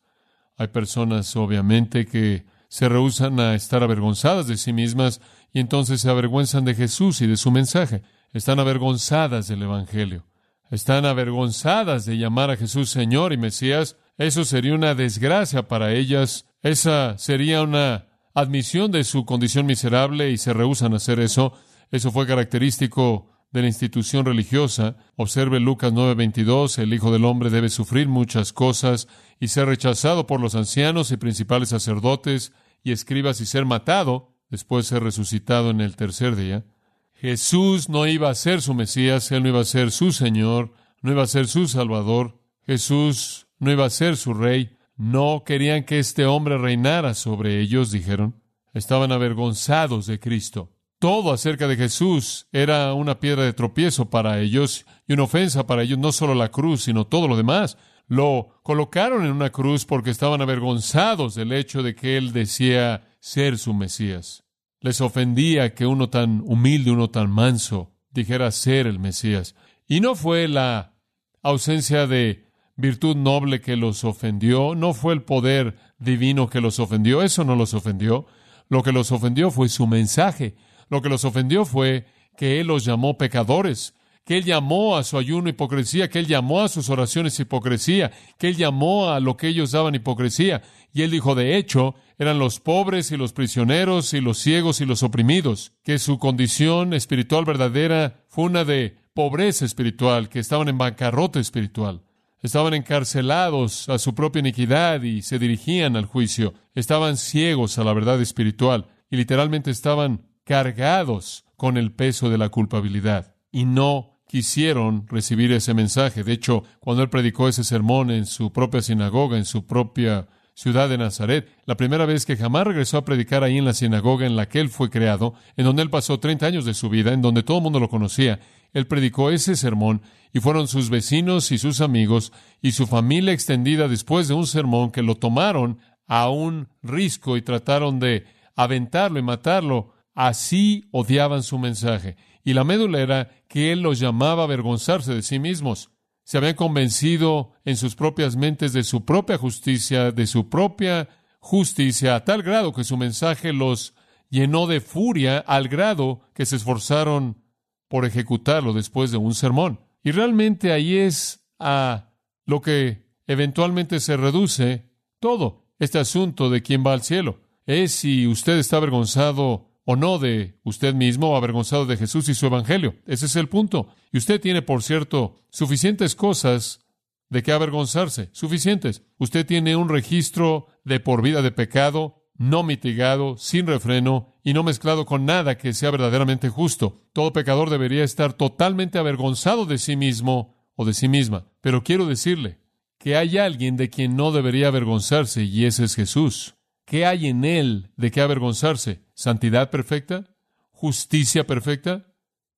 Hay 0.57 0.67
personas, 0.69 1.35
obviamente, 1.35 2.05
que 2.05 2.45
se 2.67 2.89
rehusan 2.89 3.39
a 3.39 3.55
estar 3.55 3.83
avergonzadas 3.83 4.47
de 4.47 4.57
sí 4.57 4.73
mismas 4.73 5.21
y 5.53 5.59
entonces 5.59 6.01
se 6.01 6.09
avergüenzan 6.09 6.65
de 6.65 6.75
Jesús 6.75 7.21
y 7.21 7.27
de 7.27 7.37
su 7.37 7.51
mensaje. 7.51 8.01
Están 8.33 8.59
avergonzadas 8.59 9.47
del 9.47 9.63
Evangelio. 9.63 10.25
Están 10.69 11.05
avergonzadas 11.05 12.05
de 12.05 12.17
llamar 12.17 12.49
a 12.51 12.57
Jesús 12.57 12.89
Señor 12.89 13.31
y 13.33 13.37
Mesías. 13.37 13.95
Eso 14.17 14.43
sería 14.43 14.75
una 14.75 14.95
desgracia 14.95 15.67
para 15.67 15.93
ellas. 15.93 16.45
Esa 16.61 17.17
sería 17.17 17.61
una 17.61 18.07
admisión 18.33 18.91
de 18.91 19.03
su 19.03 19.25
condición 19.25 19.65
miserable 19.65 20.31
y 20.31 20.37
se 20.37 20.53
rehusan 20.53 20.93
a 20.93 20.97
hacer 20.97 21.19
eso. 21.19 21.53
Eso 21.91 22.11
fue 22.11 22.27
característico 22.27 23.29
de 23.51 23.61
la 23.61 23.67
institución 23.67 24.25
religiosa. 24.25 24.97
Observe 25.15 25.59
Lucas 25.59 25.93
9:22, 25.93 26.79
el 26.79 26.93
Hijo 26.93 27.11
del 27.11 27.25
Hombre 27.25 27.49
debe 27.49 27.69
sufrir 27.69 28.07
muchas 28.09 28.51
cosas 28.51 29.07
y 29.39 29.49
ser 29.49 29.67
rechazado 29.67 30.27
por 30.27 30.39
los 30.39 30.55
ancianos 30.55 31.11
y 31.11 31.17
principales 31.17 31.69
sacerdotes 31.69 32.53
y 32.83 32.91
escribas 32.91 33.41
y 33.41 33.45
ser 33.45 33.65
matado, 33.65 34.33
después 34.49 34.87
ser 34.87 35.03
resucitado 35.03 35.69
en 35.69 35.81
el 35.81 35.95
tercer 35.95 36.35
día. 36.35 36.65
Jesús 37.13 37.89
no 37.89 38.07
iba 38.07 38.29
a 38.29 38.35
ser 38.35 38.61
su 38.61 38.73
Mesías, 38.73 39.31
Él 39.31 39.43
no 39.43 39.49
iba 39.49 39.61
a 39.61 39.65
ser 39.65 39.91
su 39.91 40.11
Señor, 40.11 40.73
no 41.01 41.11
iba 41.11 41.23
a 41.23 41.27
ser 41.27 41.47
su 41.47 41.67
Salvador, 41.67 42.39
Jesús 42.65 43.47
no 43.59 43.71
iba 43.71 43.85
a 43.85 43.89
ser 43.89 44.17
su 44.17 44.33
Rey, 44.33 44.77
no 44.95 45.43
querían 45.45 45.83
que 45.83 45.99
este 45.99 46.25
hombre 46.25 46.57
reinara 46.57 47.13
sobre 47.13 47.59
ellos, 47.59 47.91
dijeron. 47.91 48.41
Estaban 48.73 49.11
avergonzados 49.11 50.05
de 50.05 50.19
Cristo. 50.19 50.71
Todo 50.99 51.31
acerca 51.31 51.67
de 51.67 51.75
Jesús 51.75 52.47
era 52.51 52.93
una 52.93 53.19
piedra 53.19 53.43
de 53.43 53.53
tropiezo 53.53 54.09
para 54.09 54.39
ellos 54.39 54.85
y 55.07 55.13
una 55.13 55.23
ofensa 55.23 55.67
para 55.67 55.83
ellos, 55.83 55.99
no 55.99 56.11
solo 56.11 56.33
la 56.33 56.49
cruz, 56.49 56.83
sino 56.83 57.05
todo 57.05 57.27
lo 57.27 57.37
demás. 57.37 57.77
Lo 58.07 58.59
colocaron 58.63 59.25
en 59.25 59.31
una 59.31 59.51
cruz 59.51 59.85
porque 59.85 60.09
estaban 60.09 60.41
avergonzados 60.41 61.35
del 61.35 61.51
hecho 61.51 61.83
de 61.83 61.93
que 61.93 62.17
él 62.17 62.31
decía 62.31 63.09
ser 63.19 63.57
su 63.57 63.73
Mesías. 63.73 64.45
Les 64.79 65.01
ofendía 65.01 65.73
que 65.73 65.85
uno 65.85 66.09
tan 66.09 66.41
humilde, 66.45 66.91
uno 66.91 67.09
tan 67.09 67.29
manso, 67.29 67.91
dijera 68.11 68.51
ser 68.51 68.87
el 68.87 68.99
Mesías. 68.99 69.55
Y 69.87 69.99
no 69.99 70.15
fue 70.15 70.47
la 70.47 70.93
ausencia 71.41 72.07
de 72.07 72.47
virtud 72.77 73.17
noble 73.17 73.59
que 73.59 73.75
los 73.75 74.03
ofendió, 74.03 74.75
no 74.75 74.93
fue 74.93 75.13
el 75.13 75.23
poder 75.23 75.75
divino 75.97 76.49
que 76.49 76.61
los 76.61 76.79
ofendió, 76.79 77.21
eso 77.23 77.43
no 77.43 77.55
los 77.55 77.73
ofendió. 77.73 78.25
Lo 78.69 78.83
que 78.83 78.91
los 78.91 79.11
ofendió 79.11 79.51
fue 79.51 79.67
su 79.67 79.87
mensaje, 79.87 80.55
lo 80.89 81.01
que 81.01 81.09
los 81.09 81.25
ofendió 81.25 81.65
fue 81.65 82.05
que 82.37 82.59
Él 82.59 82.67
los 82.67 82.85
llamó 82.85 83.17
pecadores, 83.17 83.95
que 84.27 84.37
Él 84.37 84.43
llamó 84.43 84.97
a 84.97 85.05
su 85.05 85.17
ayuno 85.17 85.47
hipocresía, 85.47 86.09
que 86.09 86.19
Él 86.19 86.27
llamó 86.27 86.59
a 86.59 86.67
sus 86.67 86.89
oraciones 86.89 87.39
hipocresía, 87.39 88.11
que 88.37 88.49
Él 88.49 88.57
llamó 88.57 89.09
a 89.09 89.21
lo 89.21 89.37
que 89.37 89.47
ellos 89.47 89.71
daban 89.71 89.95
hipocresía. 89.95 90.63
Y 90.93 91.03
Él 91.03 91.11
dijo, 91.11 91.33
de 91.33 91.55
hecho, 91.55 91.95
eran 92.17 92.37
los 92.37 92.59
pobres 92.59 93.09
y 93.13 93.15
los 93.15 93.31
prisioneros 93.31 94.13
y 94.13 94.19
los 94.19 94.37
ciegos 94.39 94.81
y 94.81 94.85
los 94.85 95.01
oprimidos, 95.01 95.71
que 95.81 95.97
su 95.97 96.19
condición 96.19 96.93
espiritual 96.93 97.45
verdadera 97.45 98.25
fue 98.27 98.43
una 98.43 98.65
de 98.65 98.97
pobreza 99.13 99.63
espiritual, 99.63 100.27
que 100.27 100.39
estaban 100.39 100.67
en 100.67 100.77
bancarrota 100.77 101.39
espiritual. 101.39 102.03
Estaban 102.41 102.73
encarcelados 102.73 103.87
a 103.87 103.97
su 103.97 104.13
propia 104.13 104.41
iniquidad 104.41 105.03
y 105.03 105.21
se 105.21 105.39
dirigían 105.39 105.95
al 105.95 106.05
juicio. 106.05 106.53
Estaban 106.75 107.15
ciegos 107.15 107.79
a 107.79 107.85
la 107.85 107.93
verdad 107.93 108.21
espiritual 108.21 108.87
y 109.09 109.15
literalmente 109.15 109.71
estaban 109.71 110.27
cargados 110.43 111.45
con 111.55 111.77
el 111.77 111.93
peso 111.93 112.29
de 112.29 112.37
la 112.37 112.49
culpabilidad 112.49 113.37
y 113.53 113.63
no 113.63 114.16
quisieron 114.27 115.07
recibir 115.07 115.51
ese 115.51 115.73
mensaje. 115.73 116.23
De 116.23 116.33
hecho, 116.33 116.63
cuando 116.79 117.03
él 117.03 117.09
predicó 117.09 117.47
ese 117.47 117.63
sermón 117.63 118.11
en 118.11 118.25
su 118.25 118.51
propia 118.51 118.81
sinagoga, 118.81 119.37
en 119.37 119.45
su 119.45 119.65
propia 119.65 120.27
ciudad 120.53 120.89
de 120.89 120.97
Nazaret, 120.97 121.47
la 121.65 121.77
primera 121.77 122.05
vez 122.05 122.25
que 122.25 122.35
jamás 122.35 122.65
regresó 122.65 122.97
a 122.97 123.05
predicar 123.05 123.43
ahí 123.43 123.57
en 123.57 123.65
la 123.65 123.73
sinagoga 123.73 124.25
en 124.25 124.35
la 124.35 124.49
que 124.49 124.59
él 124.59 124.69
fue 124.69 124.89
creado, 124.89 125.35
en 125.55 125.65
donde 125.65 125.83
él 125.83 125.89
pasó 125.89 126.19
30 126.19 126.45
años 126.45 126.65
de 126.65 126.73
su 126.73 126.89
vida, 126.89 127.13
en 127.13 127.21
donde 127.21 127.43
todo 127.43 127.57
el 127.57 127.63
mundo 127.63 127.79
lo 127.79 127.89
conocía. 127.89 128.39
Él 128.73 128.87
predicó 128.87 129.29
ese 129.29 129.55
sermón 129.55 130.01
y 130.33 130.39
fueron 130.39 130.67
sus 130.67 130.89
vecinos 130.89 131.51
y 131.51 131.57
sus 131.57 131.79
amigos 131.79 132.33
y 132.61 132.71
su 132.71 132.87
familia 132.87 133.33
extendida 133.33 133.87
después 133.87 134.27
de 134.27 134.33
un 134.33 134.47
sermón 134.47 134.91
que 134.91 135.03
lo 135.03 135.15
tomaron 135.15 135.79
a 136.07 136.29
un 136.29 136.69
risco 136.81 137.37
y 137.37 137.41
trataron 137.41 137.99
de 137.99 138.25
aventarlo 138.55 139.19
y 139.19 139.23
matarlo. 139.23 139.93
Así 140.15 140.85
odiaban 140.91 141.43
su 141.43 141.59
mensaje. 141.59 142.17
Y 142.47 142.53
la 142.53 142.63
médula 142.63 143.01
era 143.01 143.29
que 143.49 143.73
él 143.73 143.81
los 143.81 143.99
llamaba 143.99 144.43
a 144.43 144.45
avergonzarse 144.45 145.13
de 145.13 145.21
sí 145.21 145.37
mismos. 145.37 145.91
Se 146.23 146.37
habían 146.37 146.55
convencido 146.55 147.51
en 147.65 147.75
sus 147.75 147.93
propias 147.97 148.37
mentes 148.37 148.71
de 148.71 148.85
su 148.85 149.03
propia 149.03 149.37
justicia, 149.37 150.13
de 150.13 150.25
su 150.27 150.47
propia 150.47 151.09
justicia, 151.41 152.15
a 152.15 152.23
tal 152.23 152.43
grado 152.43 152.71
que 152.71 152.85
su 152.85 152.95
mensaje 152.95 153.51
los 153.51 153.95
llenó 154.29 154.65
de 154.65 154.79
furia, 154.79 155.39
al 155.39 155.67
grado 155.67 156.21
que 156.33 156.45
se 156.45 156.55
esforzaron 156.55 157.43
por 157.89 158.05
ejecutarlo 158.05 158.71
después 158.71 159.11
de 159.11 159.17
un 159.17 159.33
sermón. 159.33 159.81
Y 160.01 160.11
realmente 160.11 160.71
ahí 160.71 160.95
es 160.95 161.45
a 161.59 162.13
lo 162.45 162.61
que 162.61 163.09
eventualmente 163.27 163.99
se 163.99 164.15
reduce 164.15 164.89
todo 165.19 165.65
este 165.79 165.99
asunto 165.99 166.49
de 166.49 166.61
quién 166.61 166.81
va 166.81 166.93
al 166.93 167.03
cielo. 167.03 167.41
Es 167.65 167.91
si 167.91 168.25
usted 168.25 168.57
está 168.57 168.77
avergonzado 168.77 169.66
o 169.89 169.95
no 169.95 170.19
de 170.19 170.59
usted 170.63 170.93
mismo 170.93 171.37
avergonzado 171.37 171.85
de 171.85 171.95
Jesús 171.95 172.27
y 172.27 172.33
su 172.33 172.45
Evangelio. 172.45 172.95
Ese 173.05 173.25
es 173.27 173.37
el 173.37 173.47
punto. 173.47 173.87
Y 174.11 174.17
usted 174.17 174.41
tiene, 174.41 174.61
por 174.61 174.83
cierto, 174.83 175.39
suficientes 175.49 176.13
cosas 176.13 176.81
de 177.29 177.41
qué 177.41 177.53
avergonzarse, 177.53 178.27
suficientes. 178.33 179.03
Usted 179.17 179.45
tiene 179.45 179.77
un 179.77 179.87
registro 179.87 180.67
de 180.83 180.99
por 180.99 181.21
vida 181.21 181.41
de 181.41 181.51
pecado, 181.51 182.25
no 182.35 182.63
mitigado, 182.63 183.37
sin 183.37 183.65
refreno 183.65 184.35
y 184.43 184.51
no 184.51 184.61
mezclado 184.61 185.05
con 185.05 185.25
nada 185.25 185.57
que 185.57 185.71
sea 185.71 185.89
verdaderamente 185.89 186.49
justo. 186.49 187.05
Todo 187.13 187.31
pecador 187.31 187.69
debería 187.69 188.03
estar 188.03 188.33
totalmente 188.33 188.99
avergonzado 188.99 189.65
de 189.65 189.77
sí 189.77 189.95
mismo 189.95 190.53
o 190.75 190.83
de 190.83 190.93
sí 190.93 191.07
misma. 191.07 191.47
Pero 191.61 191.85
quiero 191.85 192.07
decirle 192.07 192.59
que 192.97 193.15
hay 193.15 193.37
alguien 193.37 193.77
de 193.77 193.89
quien 193.89 194.17
no 194.17 194.33
debería 194.33 194.67
avergonzarse 194.67 195.45
y 195.45 195.63
ese 195.63 195.85
es 195.85 195.95
Jesús. 195.95 196.55
¿Qué 196.83 197.05
hay 197.05 197.27
en 197.27 197.45
él 197.45 197.91
de 197.95 198.11
qué 198.11 198.19
avergonzarse? 198.19 199.06
¿Santidad 199.17 199.71
perfecta? 199.71 200.25
¿Justicia 200.69 201.47
perfecta? 201.47 202.05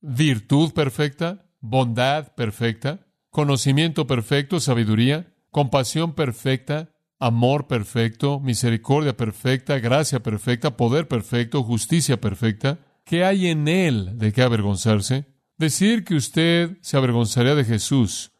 ¿Virtud 0.01 0.73
perfecta? 0.73 1.49
¿Bondad 1.61 2.35
perfecta? 2.35 3.07
¿Conocimiento 3.29 4.07
perfecto? 4.07 4.59
¿Sabiduría? 4.59 5.33
¿Compasión 5.51 6.15
perfecta? 6.15 6.89
¿Amor 7.17 7.67
perfecto? 7.67 8.41
¿Misericordia 8.41 9.15
perfecta? 9.15 9.79
¿Gracia 9.79 10.21
perfecta? 10.21 10.75
¿Poder 10.75 11.07
perfecto? 11.07 11.63
¿Justicia 11.63 12.19
perfecta? 12.19 12.79
¿Qué 13.05 13.23
hay 13.23 13.47
en 13.47 13.69
él 13.69 14.17
de 14.17 14.33
qué 14.33 14.41
avergonzarse? 14.41 15.27
Decir 15.57 16.03
que 16.03 16.15
usted 16.15 16.77
se 16.81 16.97
avergonzaría 16.97 17.55
de 17.55 17.63
Jesús 17.63 18.33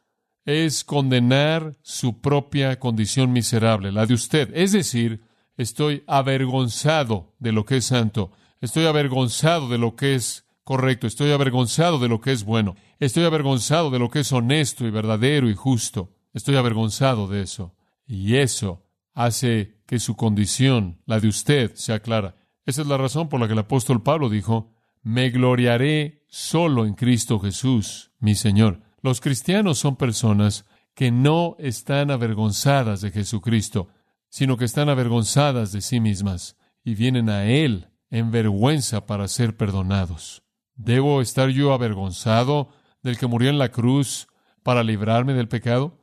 es 0.44 0.84
condenar 0.84 1.78
su 1.84 2.20
propia 2.20 2.80
condición 2.80 3.32
miserable, 3.32 3.94
la 3.94 4.06
de 4.06 4.14
usted. 4.14 4.52
Es 4.54 4.74
decir, 4.74 5.29
Estoy 5.60 6.06
avergonzado 6.08 7.36
de 7.38 7.52
lo 7.52 7.66
que 7.66 7.76
es 7.76 7.86
santo. 7.88 8.32
Estoy 8.62 8.86
avergonzado 8.86 9.68
de 9.68 9.78
lo 9.78 9.98
que 9.98 10.16
es 10.16 10.46
correcto. 10.64 11.06
Estoy 11.06 11.34
avergonzado 11.34 12.00
de 12.00 12.08
lo 12.08 12.22
que 12.22 12.32
es 12.32 12.46
bueno. 12.46 12.78
Estoy 12.98 13.26
avergonzado 13.26 13.90
de 13.90 14.00
lo 14.00 14.10
que 14.10 14.22
es 14.22 14.32
honesto 14.32 14.88
y 14.88 14.90
verdadero 14.90 15.50
y 15.50 15.56
justo. 15.56 16.16
Estoy 16.34 16.56
avergonzado 16.56 17.28
de 17.28 17.42
eso. 17.42 17.76
Y 18.08 18.38
eso 18.38 18.86
hace 19.14 19.82
que 19.86 20.00
su 20.00 20.16
condición, 20.16 21.02
la 21.06 21.20
de 21.20 21.28
usted, 21.28 21.76
sea 21.76 22.00
clara. 22.00 22.38
Esa 22.66 22.84
es 22.84 22.88
la 22.88 22.98
razón 22.98 23.28
por 23.28 23.42
la 23.42 23.48
que 23.48 23.54
el 23.54 23.60
apóstol 23.60 24.02
Pablo 24.02 24.30
dijo, 24.30 24.72
me 25.04 25.30
gloriaré 25.30 26.24
solo 26.30 26.86
en 26.86 26.94
Cristo 26.94 27.38
Jesús, 27.38 28.12
mi 28.20 28.36
Señor. 28.36 28.80
Los 29.02 29.20
cristianos 29.20 29.78
son 29.78 29.98
personas 29.98 30.64
que 30.96 31.12
no 31.12 31.58
están 31.60 32.12
avergonzadas 32.12 33.02
de 33.02 33.12
Jesucristo 33.12 33.90
sino 34.30 34.58
que 34.58 34.66
están 34.66 34.90
avergonzadas 34.90 35.72
de 35.72 35.82
sí 35.82 36.00
mismas 36.00 36.56
y 36.84 36.96
vienen 36.96 37.30
a 37.30 37.46
Él 37.46 37.90
en 38.10 38.32
vergüenza 38.32 39.06
para 39.06 39.28
ser 39.28 39.58
perdonados. 39.58 40.44
¿Debo 40.76 41.22
estar 41.22 41.50
yo 41.50 41.74
avergonzado 41.74 42.70
del 43.04 43.18
que 43.18 43.28
murió 43.28 43.50
en 43.50 43.60
la 43.60 43.70
cruz 43.70 44.28
para 44.64 44.84
librarme 44.84 45.34
del 45.34 45.48
pecado? 45.48 46.00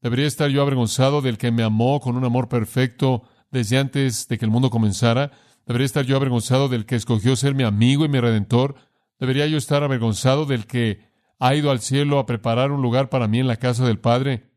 ¿Debería 0.00 0.26
estar 0.26 0.50
yo 0.50 0.62
avergonzado 0.62 1.22
del 1.22 1.38
que 1.38 1.50
me 1.50 1.62
amó 1.62 2.00
con 2.00 2.16
un 2.16 2.24
amor 2.24 2.48
perfecto 2.48 3.22
desde 3.50 3.78
antes 3.78 4.28
de 4.28 4.38
que 4.38 4.44
el 4.44 4.50
mundo 4.50 4.70
comenzara? 4.70 5.32
¿Debería 5.66 5.86
estar 5.86 6.04
yo 6.04 6.16
avergonzado 6.16 6.68
del 6.68 6.86
que 6.86 6.96
escogió 6.96 7.36
ser 7.36 7.54
mi 7.54 7.62
amigo 7.62 8.04
y 8.04 8.08
mi 8.08 8.20
redentor? 8.20 8.76
¿Debería 9.18 9.46
yo 9.46 9.56
estar 9.58 9.82
avergonzado 9.82 10.44
del 10.46 10.66
que 10.66 11.06
ha 11.38 11.54
ido 11.54 11.70
al 11.70 11.80
cielo 11.80 12.18
a 12.18 12.26
preparar 12.26 12.70
un 12.70 12.82
lugar 12.82 13.08
para 13.08 13.28
mí 13.28 13.40
en 13.40 13.46
la 13.46 13.56
casa 13.56 13.86
del 13.86 13.98
Padre 13.98 14.50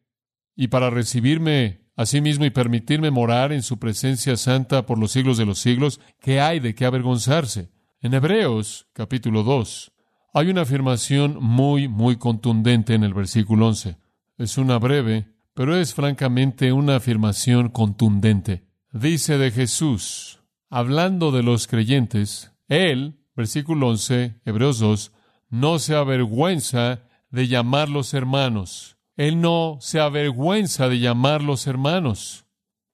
y 0.56 0.68
para 0.68 0.90
recibirme 0.90 1.88
Asimismo, 2.00 2.46
y 2.46 2.50
permitirme 2.50 3.12
morar 3.12 3.51
en 3.51 3.62
su 3.62 3.77
presencia 3.77 4.38
santa 4.38 4.86
por 4.86 4.98
los 4.98 5.12
siglos 5.12 5.38
de 5.38 5.46
los 5.46 5.60
siglos, 5.60 6.00
¿qué 6.22 6.39
hay 6.39 6.62
de 6.62 6.74
qué 6.74 6.86
avergonzarse? 6.86 7.72
En 8.00 8.13
Hebreos 8.13 8.88
capítulo 8.94 9.44
2 9.44 9.91
hay 10.34 10.50
una 10.50 10.62
afirmación 10.62 11.39
muy, 11.41 11.89
muy 11.89 12.15
contundente 12.15 12.94
en 12.94 13.03
el 13.03 13.13
versículo 13.13 13.68
11. 13.68 13.98
Es 14.38 14.58
una 14.58 14.79
breve, 14.79 15.27
pero 15.53 15.75
es 15.75 15.94
francamente 15.94 16.72
una 16.72 16.96
afirmación 16.96 17.68
contundente. 17.68 18.63
Dice 18.94 19.38
de 19.38 19.51
Jesús, 19.51 20.39
hablando 20.70 21.34
de 21.34 21.44
los 21.44 21.68
creyentes, 21.68 22.53
Él, 22.70 23.20
versículo 23.36 23.89
11, 23.89 24.39
Hebreos 24.46 24.79
2, 24.79 25.12
no 25.50 25.79
se 25.79 25.96
avergüenza 25.96 27.01
de 27.29 27.50
llamarlos 27.50 28.13
hermanos 28.13 28.99
él 29.20 29.42
no 29.42 29.80
se 29.82 30.00
avergüenza 30.00 30.88
de 30.88 31.00
llamarlos 31.00 31.68
hermanos. 31.68 32.46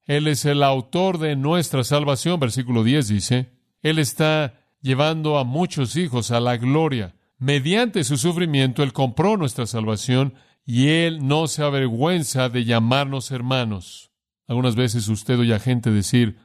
Él 0.06 0.26
es 0.26 0.46
el 0.46 0.64
autor 0.64 1.20
de 1.20 1.36
nuestra 1.36 1.84
salvación, 1.84 2.40
versículo 2.40 2.84
10 2.84 3.10
dice. 3.10 3.52
Él 3.84 4.00
está 4.00 4.60
llevando 4.82 5.38
a 5.38 5.44
muchos 5.44 5.96
hijos 5.96 6.32
a 6.32 6.40
la 6.40 6.58
gloria. 6.58 7.14
Mediante 7.38 8.04
su 8.04 8.18
sufrimiento, 8.18 8.82
Él 8.82 8.92
compró 8.92 9.38
nuestra 9.38 9.68
salvación 9.68 10.34
y 10.66 10.88
Él 10.88 11.28
no 11.28 11.46
se 11.46 11.62
avergüenza 11.62 12.50
de 12.50 12.66
llamarnos 12.66 13.30
hermanos. 13.30 14.12
Algunas 14.48 14.76
veces 14.76 15.08
usted 15.10 15.38
oye 15.38 15.54
a 15.54 15.60
gente 15.60 15.92
decir, 15.92 16.40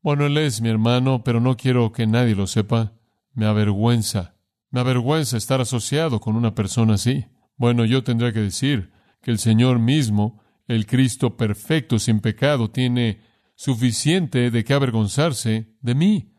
bueno, 0.00 0.24
Él 0.24 0.38
es 0.38 0.62
mi 0.62 0.70
hermano, 0.70 1.24
pero 1.24 1.42
no 1.42 1.58
quiero 1.58 1.92
que 1.92 2.06
nadie 2.06 2.34
lo 2.34 2.46
sepa. 2.46 2.94
Me 3.34 3.44
avergüenza. 3.44 4.34
Me 4.70 4.80
avergüenza 4.80 5.36
estar 5.36 5.60
asociado 5.60 6.20
con 6.20 6.36
una 6.36 6.54
persona 6.54 6.94
así. 6.94 7.26
Bueno, 7.58 7.84
yo 7.84 8.02
tendría 8.02 8.32
que 8.32 8.40
decir, 8.40 8.95
que 9.26 9.32
el 9.32 9.40
Señor 9.40 9.80
mismo, 9.80 10.40
el 10.68 10.86
Cristo 10.86 11.36
perfecto, 11.36 11.98
sin 11.98 12.20
pecado, 12.20 12.70
tiene 12.70 13.22
suficiente 13.56 14.52
de 14.52 14.62
qué 14.62 14.72
avergonzarse 14.72 15.74
de 15.80 15.94
mí. 15.96 16.32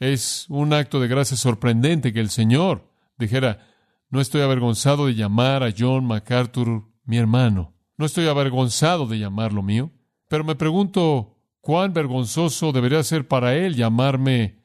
Es 0.00 0.46
un 0.48 0.72
acto 0.72 0.98
de 0.98 1.06
gracia 1.06 1.36
sorprendente 1.36 2.12
que 2.12 2.18
el 2.18 2.30
Señor 2.30 2.90
dijera, 3.16 3.64
no 4.10 4.20
estoy 4.20 4.40
avergonzado 4.40 5.06
de 5.06 5.14
llamar 5.14 5.62
a 5.62 5.72
John 5.78 6.04
MacArthur 6.04 6.90
mi 7.04 7.16
hermano, 7.16 7.76
no 7.96 8.06
estoy 8.06 8.26
avergonzado 8.26 9.06
de 9.06 9.20
llamarlo 9.20 9.62
mío, 9.62 9.92
pero 10.26 10.42
me 10.42 10.56
pregunto 10.56 11.38
cuán 11.60 11.92
vergonzoso 11.92 12.72
debería 12.72 13.04
ser 13.04 13.28
para 13.28 13.54
él 13.54 13.76
llamarme 13.76 14.64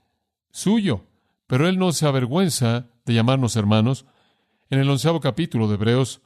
suyo, 0.50 1.06
pero 1.46 1.68
él 1.68 1.78
no 1.78 1.92
se 1.92 2.08
avergüenza 2.08 2.88
de 3.06 3.14
llamarnos 3.14 3.56
hermanos. 3.56 4.08
En 4.72 4.80
el 4.80 4.90
onceavo 4.90 5.20
capítulo 5.20 5.68
de 5.68 5.76
Hebreos, 5.76 6.24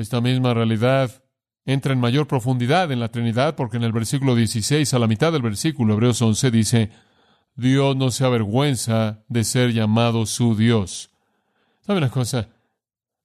esta 0.00 0.20
misma 0.20 0.54
realidad 0.54 1.24
entra 1.64 1.92
en 1.92 2.00
mayor 2.00 2.26
profundidad 2.26 2.90
en 2.92 3.00
la 3.00 3.08
Trinidad, 3.08 3.56
porque 3.56 3.76
en 3.76 3.82
el 3.82 3.92
versículo 3.92 4.34
16, 4.34 4.94
a 4.94 4.98
la 4.98 5.06
mitad 5.06 5.32
del 5.32 5.42
versículo, 5.42 5.94
Hebreos 5.94 6.22
11, 6.22 6.50
dice, 6.50 6.90
Dios 7.56 7.96
no 7.96 8.10
se 8.10 8.24
avergüenza 8.24 9.24
de 9.28 9.44
ser 9.44 9.72
llamado 9.72 10.24
su 10.24 10.56
Dios. 10.56 11.10
¿Sabe 11.80 11.98
una 11.98 12.10
cosa? 12.10 12.48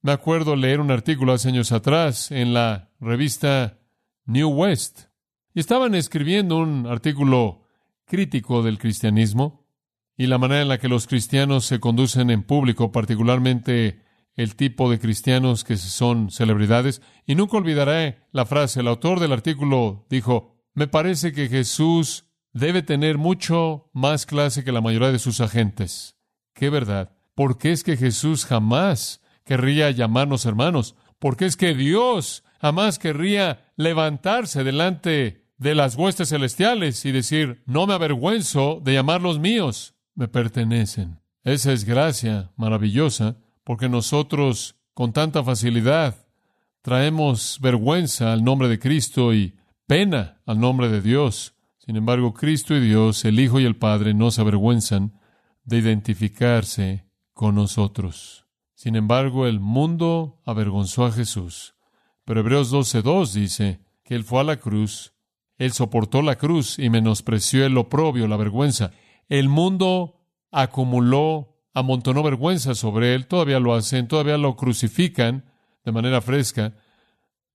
Me 0.02 0.12
acuerdo 0.12 0.56
leer 0.56 0.80
un 0.80 0.90
artículo 0.90 1.32
hace 1.32 1.48
años 1.48 1.72
atrás 1.72 2.30
en 2.30 2.52
la 2.52 2.90
revista 3.00 3.78
New 4.26 4.50
West, 4.50 5.04
y 5.54 5.60
estaban 5.60 5.94
escribiendo 5.94 6.58
un 6.58 6.86
artículo 6.86 7.62
crítico 8.04 8.62
del 8.62 8.78
cristianismo 8.78 9.64
y 10.16 10.26
la 10.26 10.38
manera 10.38 10.62
en 10.62 10.68
la 10.68 10.78
que 10.78 10.88
los 10.88 11.06
cristianos 11.06 11.64
se 11.64 11.80
conducen 11.80 12.30
en 12.30 12.42
público, 12.42 12.92
particularmente 12.92 14.03
el 14.36 14.56
tipo 14.56 14.90
de 14.90 14.98
cristianos 14.98 15.64
que 15.64 15.76
son 15.76 16.30
celebridades. 16.30 17.02
Y 17.26 17.34
nunca 17.34 17.56
olvidaré 17.56 18.18
la 18.32 18.46
frase, 18.46 18.80
el 18.80 18.88
autor 18.88 19.20
del 19.20 19.32
artículo 19.32 20.06
dijo, 20.10 20.56
me 20.74 20.88
parece 20.88 21.32
que 21.32 21.48
Jesús 21.48 22.26
debe 22.52 22.82
tener 22.82 23.18
mucho 23.18 23.90
más 23.92 24.26
clase 24.26 24.64
que 24.64 24.72
la 24.72 24.80
mayoría 24.80 25.12
de 25.12 25.18
sus 25.18 25.40
agentes. 25.40 26.16
¡Qué 26.54 26.70
verdad! 26.70 27.16
¿Por 27.34 27.58
qué 27.58 27.72
es 27.72 27.82
que 27.82 27.96
Jesús 27.96 28.44
jamás 28.44 29.20
querría 29.44 29.90
llamarnos 29.90 30.46
hermanos? 30.46 30.94
¿Por 31.18 31.36
qué 31.36 31.46
es 31.46 31.56
que 31.56 31.74
Dios 31.74 32.44
jamás 32.60 32.98
querría 32.98 33.72
levantarse 33.76 34.64
delante 34.64 35.44
de 35.58 35.74
las 35.74 35.96
huestes 35.96 36.28
celestiales 36.30 37.04
y 37.04 37.12
decir, 37.12 37.62
no 37.66 37.86
me 37.86 37.94
avergüenzo 37.94 38.80
de 38.82 38.94
llamarlos 38.94 39.38
míos, 39.38 39.94
me 40.14 40.28
pertenecen. 40.28 41.20
Esa 41.42 41.72
es 41.72 41.84
gracia 41.84 42.52
maravillosa, 42.56 43.36
porque 43.64 43.88
nosotros 43.88 44.76
con 44.92 45.12
tanta 45.12 45.42
facilidad 45.42 46.26
traemos 46.82 47.58
vergüenza 47.60 48.32
al 48.32 48.44
nombre 48.44 48.68
de 48.68 48.78
Cristo 48.78 49.34
y 49.34 49.56
pena 49.86 50.40
al 50.46 50.60
nombre 50.60 50.88
de 50.88 51.00
Dios. 51.00 51.54
Sin 51.78 51.96
embargo, 51.96 52.32
Cristo 52.32 52.74
y 52.74 52.80
Dios, 52.80 53.24
el 53.24 53.40
Hijo 53.40 53.60
y 53.60 53.64
el 53.64 53.76
Padre, 53.76 54.14
no 54.14 54.30
se 54.30 54.40
avergüenzan 54.40 55.18
de 55.64 55.78
identificarse 55.78 57.06
con 57.32 57.54
nosotros. 57.54 58.46
Sin 58.74 58.96
embargo, 58.96 59.46
el 59.46 59.60
mundo 59.60 60.40
avergonzó 60.44 61.04
a 61.06 61.12
Jesús. 61.12 61.74
Pero 62.24 62.40
Hebreos 62.40 62.72
12.2 62.72 63.32
dice 63.32 63.80
que 64.02 64.14
Él 64.14 64.24
fue 64.24 64.40
a 64.40 64.44
la 64.44 64.56
cruz, 64.56 65.14
Él 65.58 65.72
soportó 65.72 66.22
la 66.22 66.36
cruz 66.36 66.78
y 66.78 66.90
menospreció 66.90 67.64
el 67.64 67.76
oprobio, 67.76 68.28
la 68.28 68.36
vergüenza. 68.36 68.92
El 69.28 69.48
mundo 69.48 70.20
acumuló, 70.50 71.53
amontonó 71.74 72.22
vergüenza 72.22 72.74
sobre 72.74 73.14
Él, 73.14 73.26
todavía 73.26 73.60
lo 73.60 73.74
hacen, 73.74 74.08
todavía 74.08 74.38
lo 74.38 74.56
crucifican 74.56 75.44
de 75.84 75.92
manera 75.92 76.22
fresca, 76.22 76.74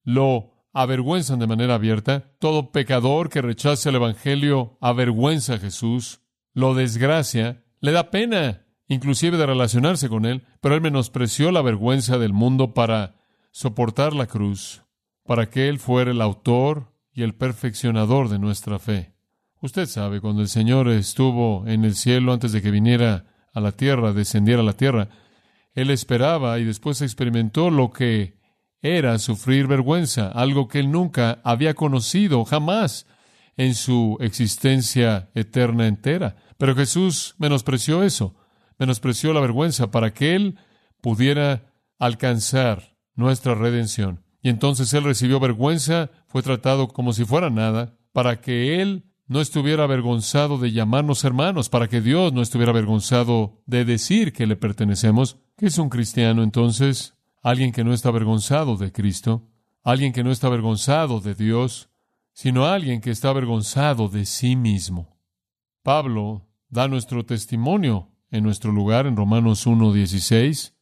lo 0.04 0.52
avergüenzan 0.74 1.40
de 1.40 1.48
manera 1.48 1.76
abierta. 1.76 2.32
Todo 2.40 2.72
pecador 2.72 3.30
que 3.30 3.42
rechace 3.42 3.90
el 3.90 3.96
Evangelio 3.96 4.78
avergüenza 4.82 5.56
a 5.56 5.60
Jesús, 5.60 6.22
lo 6.54 6.76
desgracia, 6.76 7.64
le 7.80 7.92
da 7.92 8.12
pena 8.12 8.66
inclusive 8.90 9.38
de 9.38 9.46
relacionarse 9.46 10.10
con 10.10 10.26
Él, 10.26 10.44
pero 10.62 10.76
Él 10.76 10.82
menospreció 10.82 11.52
la 11.52 11.62
vergüenza 11.62 12.18
del 12.18 12.34
mundo 12.34 12.74
para 12.74 13.16
soportar 13.52 14.14
la 14.14 14.26
cruz, 14.26 14.84
para 15.26 15.50
que 15.50 15.70
Él 15.70 15.80
fuera 15.80 16.12
el 16.12 16.22
autor 16.22 16.92
y 17.14 17.22
el 17.22 17.36
perfeccionador 17.36 18.30
de 18.30 18.40
nuestra 18.40 18.80
fe. 18.80 19.14
Usted 19.62 19.86
sabe, 19.86 20.22
cuando 20.22 20.42
el 20.42 20.48
Señor 20.48 20.90
estuvo 20.90 21.68
en 21.68 21.86
el 21.86 21.96
cielo 21.96 22.34
antes 22.34 22.52
de 22.52 22.62
que 22.62 22.72
viniera 22.72 23.26
a 23.54 23.60
la 23.60 23.72
tierra, 23.72 24.14
descendiera 24.14 24.62
a 24.62 24.66
la 24.66 24.74
tierra, 24.74 25.10
Él 25.74 25.90
esperaba 25.92 26.60
y 26.60 26.66
después 26.66 27.02
experimentó 27.02 27.70
lo 27.70 27.92
que 27.92 28.38
era 28.82 29.20
sufrir 29.20 29.68
vergüenza, 29.68 30.30
algo 30.30 30.68
que 30.68 30.80
Él 30.80 30.92
nunca 30.92 31.40
había 31.44 31.74
conocido 31.74 32.46
jamás 32.46 33.06
en 33.58 33.76
su 33.76 34.18
existencia 34.22 35.30
eterna 35.36 35.88
entera. 35.88 36.38
Pero 36.58 36.76
Jesús 36.76 37.36
menospreció 37.38 38.04
eso 38.04 38.36
menospreció 38.80 39.34
la 39.34 39.42
vergüenza 39.42 39.92
para 39.92 40.14
que 40.14 40.34
Él 40.34 40.58
pudiera 41.02 41.74
alcanzar 42.00 42.96
nuestra 43.14 43.54
redención. 43.54 44.24
Y 44.42 44.50
entonces 44.50 44.94
Él 44.94 45.04
recibió 45.04 45.40
vergüenza, 45.40 46.10
fue 46.28 46.42
tratado 46.42 46.88
como 46.88 47.14
si 47.14 47.26
fuera 47.26 47.50
nada, 47.50 47.98
para 48.14 48.42
que 48.42 48.82
Él 48.82 49.09
no 49.30 49.42
estuviera 49.42 49.84
avergonzado 49.84 50.58
de 50.58 50.72
llamarnos 50.72 51.24
hermanos, 51.24 51.70
para 51.70 51.88
que 51.88 52.02
Dios 52.02 52.34
no 52.34 52.42
estuviera 52.42 52.72
avergonzado 52.72 53.62
de 53.68 53.86
decir 53.86 54.34
que 54.34 54.48
le 54.48 54.56
pertenecemos. 54.56 55.38
¿Qué 55.56 55.68
es 55.68 55.78
un 55.78 55.90
cristiano 55.90 56.42
entonces? 56.42 57.14
Alguien 57.44 57.72
que 57.72 57.84
no 57.84 57.94
está 57.94 58.10
avergonzado 58.10 58.76
de 58.76 58.92
Cristo, 58.92 59.48
alguien 59.84 60.14
que 60.14 60.24
no 60.24 60.32
está 60.32 60.48
avergonzado 60.48 61.22
de 61.22 61.36
Dios, 61.36 61.92
sino 62.34 62.66
alguien 62.66 63.02
que 63.02 63.12
está 63.12 63.30
avergonzado 63.30 64.10
de 64.10 64.26
sí 64.26 64.56
mismo. 64.56 65.16
Pablo 65.84 66.48
da 66.68 66.88
nuestro 66.88 67.24
testimonio 67.24 68.10
en 68.32 68.44
nuestro 68.44 68.72
lugar 68.72 69.06
en 69.06 69.16
Romanos 69.16 69.68
1.16, 69.68 70.74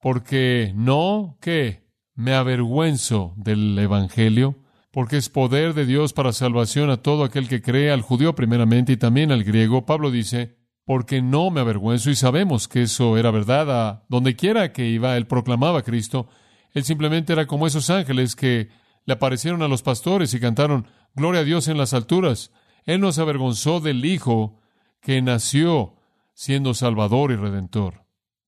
porque 0.00 0.72
no 0.76 1.38
que 1.40 1.82
me 2.14 2.34
avergüenzo 2.34 3.34
del 3.36 3.76
Evangelio, 3.76 4.56
porque 4.96 5.18
es 5.18 5.28
poder 5.28 5.74
de 5.74 5.84
Dios 5.84 6.14
para 6.14 6.32
salvación 6.32 6.88
a 6.88 7.02
todo 7.02 7.24
aquel 7.24 7.48
que 7.48 7.60
cree, 7.60 7.90
al 7.90 8.00
judío 8.00 8.34
primeramente 8.34 8.92
y 8.92 8.96
también 8.96 9.30
al 9.30 9.44
griego. 9.44 9.84
Pablo 9.84 10.10
dice, 10.10 10.56
porque 10.86 11.20
no 11.20 11.50
me 11.50 11.60
avergüenzo 11.60 12.08
y 12.08 12.14
sabemos 12.14 12.66
que 12.66 12.80
eso 12.80 13.18
era 13.18 13.30
verdad. 13.30 13.70
A 13.70 14.06
donde 14.08 14.36
quiera 14.36 14.72
que 14.72 14.88
iba, 14.88 15.18
él 15.18 15.26
proclamaba 15.26 15.80
a 15.80 15.82
Cristo. 15.82 16.28
Él 16.72 16.84
simplemente 16.84 17.34
era 17.34 17.46
como 17.46 17.66
esos 17.66 17.90
ángeles 17.90 18.34
que 18.34 18.70
le 19.04 19.12
aparecieron 19.12 19.60
a 19.60 19.68
los 19.68 19.82
pastores 19.82 20.32
y 20.32 20.40
cantaron, 20.40 20.86
Gloria 21.14 21.42
a 21.42 21.44
Dios 21.44 21.68
en 21.68 21.76
las 21.76 21.92
alturas. 21.92 22.50
Él 22.86 23.02
no 23.02 23.12
se 23.12 23.20
avergonzó 23.20 23.80
del 23.80 24.02
Hijo 24.02 24.62
que 25.02 25.20
nació 25.20 25.96
siendo 26.32 26.72
Salvador 26.72 27.32
y 27.32 27.36
Redentor. 27.36 28.06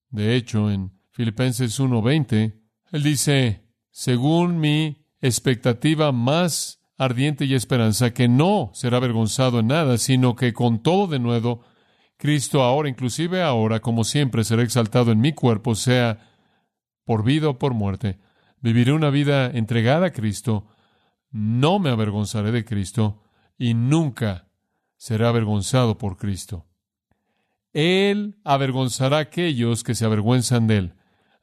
De 0.09 0.35
hecho, 0.35 0.71
en 0.71 0.99
Filipenses 1.11 1.79
1:20, 1.79 2.59
él 2.91 3.03
dice, 3.03 3.69
según 3.91 4.61
mi 4.61 4.98
expectativa 5.21 6.13
más 6.13 6.81
ardiente 6.97 7.45
y 7.45 7.55
esperanza, 7.55 8.13
que 8.13 8.29
no 8.29 8.71
será 8.75 8.97
avergonzado 8.97 9.61
en 9.61 9.69
nada, 9.69 9.99
sino 9.99 10.35
que 10.35 10.53
con 10.53 10.83
todo 10.83 11.07
de 11.07 11.21
nuevo, 11.21 11.63
Cristo 12.17 12.63
ahora, 12.63 12.89
inclusive 12.89 13.43
ahora, 13.43 13.81
como 13.81 14.03
siempre, 14.03 14.43
será 14.43 14.63
exaltado 14.63 15.13
en 15.13 15.21
mi 15.21 15.33
cuerpo, 15.33 15.77
sea 15.77 16.19
por 17.05 17.25
vida 17.25 17.49
o 17.49 17.59
por 17.59 17.75
muerte. 17.75 18.19
Viviré 18.61 18.93
una 18.93 19.11
vida 19.11 19.47
entregada 19.47 20.07
a 20.07 20.13
Cristo, 20.13 20.67
no 21.31 21.79
me 21.79 21.91
avergonzaré 21.91 22.51
de 22.51 22.65
Cristo 22.65 23.23
y 23.57 23.75
nunca 23.75 24.49
seré 24.97 25.27
avergonzado 25.27 25.97
por 25.97 26.17
Cristo. 26.17 26.67
Él 27.73 28.41
avergonzará 28.45 29.19
a 29.19 29.21
aquellos 29.21 29.85
que 29.85 29.95
se 29.95 30.05
avergüenzan 30.05 30.67
de 30.67 30.79
Él. 30.79 30.95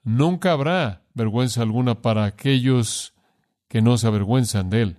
Nunca 0.03 0.51
habrá 0.51 1.05
vergüenza 1.13 1.61
alguna 1.61 2.01
para 2.01 2.25
aquellos 2.25 3.14
que 3.75 3.81
no 3.81 3.97
se 3.97 4.07
avergüenzan 4.07 4.69
de 4.69 4.83
Él. 4.83 4.97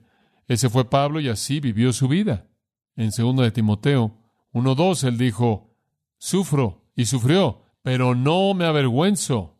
Ese 0.48 0.68
fue 0.68 0.90
Pablo 0.90 1.18
y 1.18 1.30
así 1.30 1.60
vivió 1.60 1.94
su 1.94 2.08
vida. 2.08 2.44
En 2.94 3.08
2 3.08 3.36
de 3.38 3.50
Timoteo 3.50 4.18
1.2 4.52 5.08
él 5.08 5.16
dijo, 5.16 5.74
sufro 6.18 6.84
y 6.94 7.06
sufrió, 7.06 7.62
pero 7.80 8.14
no 8.14 8.52
me 8.52 8.66
avergüenzo, 8.66 9.56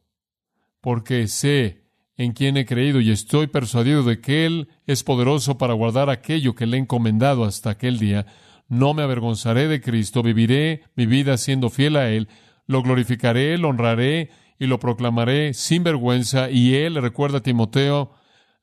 porque 0.83 1.29
sé 1.29 1.87
en 2.19 2.33
quién 2.33 2.59
he 2.59 2.67
creído 2.67 3.01
y 3.01 3.11
estoy 3.11 3.47
persuadido 3.47 4.03
de 4.03 4.21
que 4.21 4.45
Él 4.45 4.69
es 4.87 5.03
poderoso 5.03 5.57
para 5.57 5.73
guardar 5.73 6.11
aquello 6.11 6.55
que 6.55 6.67
le 6.67 6.77
he 6.77 6.81
encomendado 6.81 7.45
hasta 7.45 7.71
aquel 7.71 7.99
día 7.99 8.27
no 8.69 8.93
me 8.93 9.03
avergonzaré 9.03 9.67
de 9.67 9.81
Cristo, 9.81 10.23
viviré 10.23 10.83
mi 10.95 11.07
vida 11.07 11.39
siendo 11.39 11.71
fiel 11.71 11.97
a 11.97 12.11
Él, 12.11 12.29
lo 12.67 12.83
glorificaré, 12.83 13.57
lo 13.57 13.69
honraré 13.71 14.29
y 14.59 14.67
lo 14.67 14.79
proclamaré 14.79 15.55
sin 15.55 15.85
vergüenza. 15.85 16.51
Y 16.51 16.75
Él 16.75 16.97
recuerda 16.97 17.39
a 17.39 17.43
Timoteo, 17.43 18.13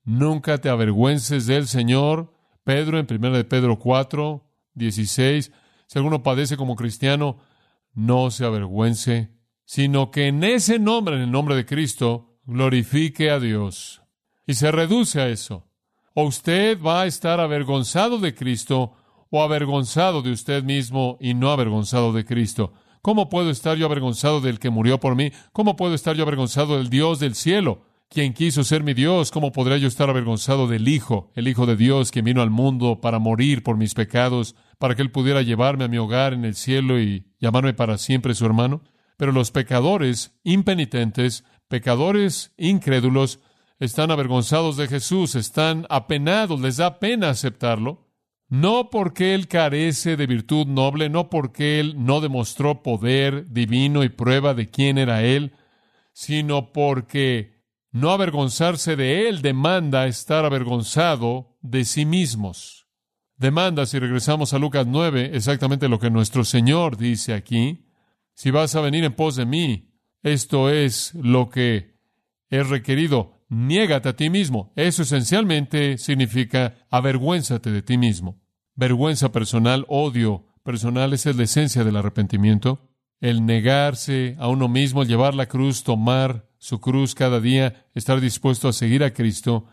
nunca 0.03 0.59
te 0.59 0.69
avergüences 0.69 1.45
del 1.45 1.67
Señor. 1.67 2.33
Pedro, 2.63 2.97
en 2.97 3.07
1 3.09 3.31
de 3.31 3.43
Pedro 3.43 3.77
4, 3.77 4.45
16, 4.73 5.51
si 5.87 5.99
alguno 5.99 6.23
padece 6.23 6.57
como 6.57 6.75
cristiano, 6.75 7.37
no 7.93 8.31
se 8.31 8.45
avergüence, 8.45 9.31
sino 9.65 10.11
que 10.11 10.27
en 10.27 10.43
ese 10.43 10.79
nombre, 10.79 11.15
en 11.15 11.21
el 11.23 11.31
nombre 11.31 11.55
de 11.55 11.65
Cristo, 11.65 12.39
glorifique 12.45 13.29
a 13.29 13.39
Dios. 13.39 14.01
Y 14.45 14.55
se 14.55 14.71
reduce 14.71 15.21
a 15.21 15.27
eso. 15.27 15.67
O 16.13 16.23
usted 16.23 16.81
va 16.81 17.01
a 17.01 17.05
estar 17.05 17.39
avergonzado 17.39 18.19
de 18.19 18.35
Cristo, 18.35 18.93
o 19.29 19.41
avergonzado 19.41 20.21
de 20.21 20.31
usted 20.31 20.63
mismo 20.63 21.17
y 21.19 21.33
no 21.33 21.51
avergonzado 21.51 22.13
de 22.13 22.23
Cristo. 22.23 22.73
¿Cómo 23.01 23.29
puedo 23.29 23.49
estar 23.49 23.77
yo 23.77 23.87
avergonzado 23.87 24.41
del 24.41 24.59
que 24.59 24.69
murió 24.69 24.99
por 24.99 25.15
mí? 25.15 25.31
¿Cómo 25.51 25.75
puedo 25.75 25.95
estar 25.95 26.15
yo 26.15 26.23
avergonzado 26.23 26.77
del 26.77 26.89
Dios 26.89 27.19
del 27.19 27.33
cielo, 27.35 27.81
quien 28.13 28.33
quiso 28.33 28.63
ser 28.63 28.83
mi 28.83 28.93
Dios? 28.93 29.31
¿Cómo 29.31 29.51
podría 29.51 29.77
yo 29.77 29.87
estar 29.87 30.07
avergonzado 30.07 30.67
del 30.67 30.87
Hijo, 30.87 31.31
el 31.35 31.47
Hijo 31.47 31.65
de 31.65 31.75
Dios, 31.75 32.11
que 32.11 32.21
vino 32.21 32.43
al 32.43 32.51
mundo 32.51 33.01
para 33.01 33.17
morir 33.17 33.63
por 33.63 33.75
mis 33.75 33.95
pecados, 33.95 34.55
para 34.77 34.93
que 34.93 35.01
Él 35.01 35.11
pudiera 35.11 35.41
llevarme 35.41 35.83
a 35.83 35.87
mi 35.87 35.97
hogar 35.97 36.33
en 36.33 36.45
el 36.45 36.53
cielo 36.53 36.99
y 37.01 37.25
llamarme 37.39 37.73
para 37.73 37.97
siempre 37.97 38.35
su 38.35 38.45
hermano? 38.45 38.83
Pero 39.17 39.31
los 39.31 39.49
pecadores 39.49 40.37
impenitentes, 40.43 41.43
pecadores 41.67 42.53
incrédulos, 42.55 43.39
están 43.79 44.11
avergonzados 44.11 44.77
de 44.77 44.87
Jesús, 44.87 45.33
están 45.33 45.87
apenados, 45.89 46.61
les 46.61 46.77
da 46.77 46.99
pena 46.99 47.29
aceptarlo 47.29 48.03
no 48.49 48.91
porque 48.91 49.33
él 49.33 49.47
carece 49.47 50.15
de 50.15 50.27
virtud 50.27 50.67
noble, 50.67 51.09
no 51.09 51.31
porque 51.31 51.79
él 51.79 51.95
no 51.97 52.21
demostró 52.21 52.83
poder 52.83 53.51
divino 53.51 54.03
y 54.03 54.09
prueba 54.09 54.53
de 54.53 54.69
quién 54.69 54.99
era 54.99 55.23
él, 55.23 55.53
sino 56.11 56.71
porque 56.71 57.52
no 57.93 58.11
avergonzarse 58.11 58.97
de 58.97 59.29
él 59.29 59.41
demanda 59.41 60.05
estar 60.07 60.43
avergonzado 60.43 61.57
de 61.61 61.85
sí 61.85 62.05
mismos. 62.05 62.85
Demanda, 63.37 63.85
si 63.85 63.97
regresamos 63.97 64.53
a 64.53 64.59
Lucas 64.59 64.85
9, 64.85 65.31
exactamente 65.33 65.87
lo 65.87 65.99
que 65.99 66.09
nuestro 66.09 66.43
Señor 66.43 66.97
dice 66.97 67.33
aquí. 67.33 67.85
Si 68.33 68.51
vas 68.51 68.75
a 68.75 68.81
venir 68.81 69.05
en 69.05 69.13
pos 69.13 69.37
de 69.37 69.45
mí, 69.45 69.93
esto 70.23 70.69
es 70.69 71.13
lo 71.15 71.49
que 71.49 71.95
es 72.49 72.67
requerido. 72.67 73.45
Niégate 73.47 74.09
a 74.09 74.15
ti 74.17 74.29
mismo. 74.29 74.73
Eso 74.75 75.03
esencialmente 75.03 75.97
significa 75.97 76.75
avergüénzate 76.89 77.71
de 77.71 77.81
ti 77.81 77.97
mismo 77.97 78.43
vergüenza 78.75 79.31
personal, 79.31 79.85
odio 79.87 80.45
personal, 80.63 81.13
esa 81.13 81.29
es 81.29 81.35
la 81.35 81.43
esencia 81.43 81.83
del 81.83 81.97
arrepentimiento. 81.97 82.89
El 83.19 83.45
negarse 83.45 84.35
a 84.39 84.47
uno 84.47 84.67
mismo, 84.67 85.03
llevar 85.03 85.33
la 85.33 85.45
cruz, 85.45 85.83
tomar 85.83 86.49
su 86.63 86.79
cruz 86.79 87.13
cada 87.13 87.41
día, 87.41 87.87
estar 87.93 88.21
dispuesto 88.21 88.69
a 88.69 88.73
seguir 88.73 89.03
a 89.03 89.11
Cristo, 89.11 89.65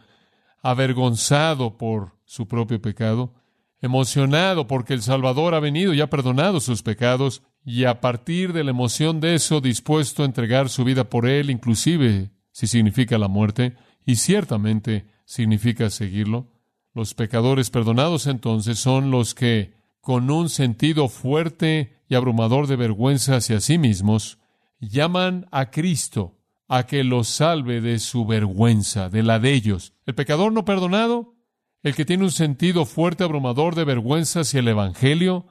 avergonzado 0.60 1.78
por 1.78 2.16
su 2.24 2.48
propio 2.48 2.82
pecado. 2.82 3.32
emocionado 3.80 4.66
porque 4.66 4.92
el 4.92 5.00
Salvador 5.00 5.54
ha 5.54 5.60
venido 5.60 5.94
y 5.94 6.00
ha 6.00 6.10
perdonado 6.10 6.58
sus 6.58 6.82
pecados, 6.82 7.42
y 7.64 7.84
a 7.84 8.00
partir 8.00 8.52
de 8.52 8.64
la 8.64 8.72
emoción 8.72 9.20
de 9.20 9.36
eso 9.36 9.60
dispuesto 9.60 10.22
a 10.22 10.26
entregar 10.26 10.68
su 10.68 10.82
vida 10.82 11.08
por 11.08 11.28
Él, 11.28 11.48
inclusive 11.48 12.32
si 12.50 12.66
significa 12.66 13.18
la 13.18 13.28
muerte, 13.28 13.76
y 14.04 14.16
ciertamente 14.16 15.06
significa 15.24 15.90
seguirlo. 15.90 16.48
Los 16.92 17.14
pecadores 17.14 17.70
perdonados 17.70 18.26
entonces 18.26 18.80
son 18.80 19.12
los 19.12 19.36
que, 19.36 19.74
con 20.00 20.28
un 20.28 20.48
sentido 20.48 21.08
fuerte 21.08 22.00
y 22.08 22.16
abrumador 22.16 22.66
de 22.66 22.74
vergüenza 22.74 23.36
hacia 23.36 23.60
sí 23.60 23.78
mismos, 23.78 24.38
llaman 24.80 25.46
a 25.52 25.70
Cristo 25.70 26.39
a 26.72 26.86
que 26.86 27.02
los 27.02 27.26
salve 27.26 27.80
de 27.80 27.98
su 27.98 28.24
vergüenza, 28.24 29.08
de 29.08 29.24
la 29.24 29.40
de 29.40 29.54
ellos. 29.54 29.92
El 30.06 30.14
pecador 30.14 30.52
no 30.52 30.64
perdonado, 30.64 31.34
el 31.82 31.96
que 31.96 32.04
tiene 32.04 32.22
un 32.22 32.30
sentido 32.30 32.86
fuerte, 32.86 33.24
abrumador 33.24 33.74
de 33.74 33.82
vergüenza 33.82 34.40
hacia 34.40 34.60
el 34.60 34.68
Evangelio, 34.68 35.46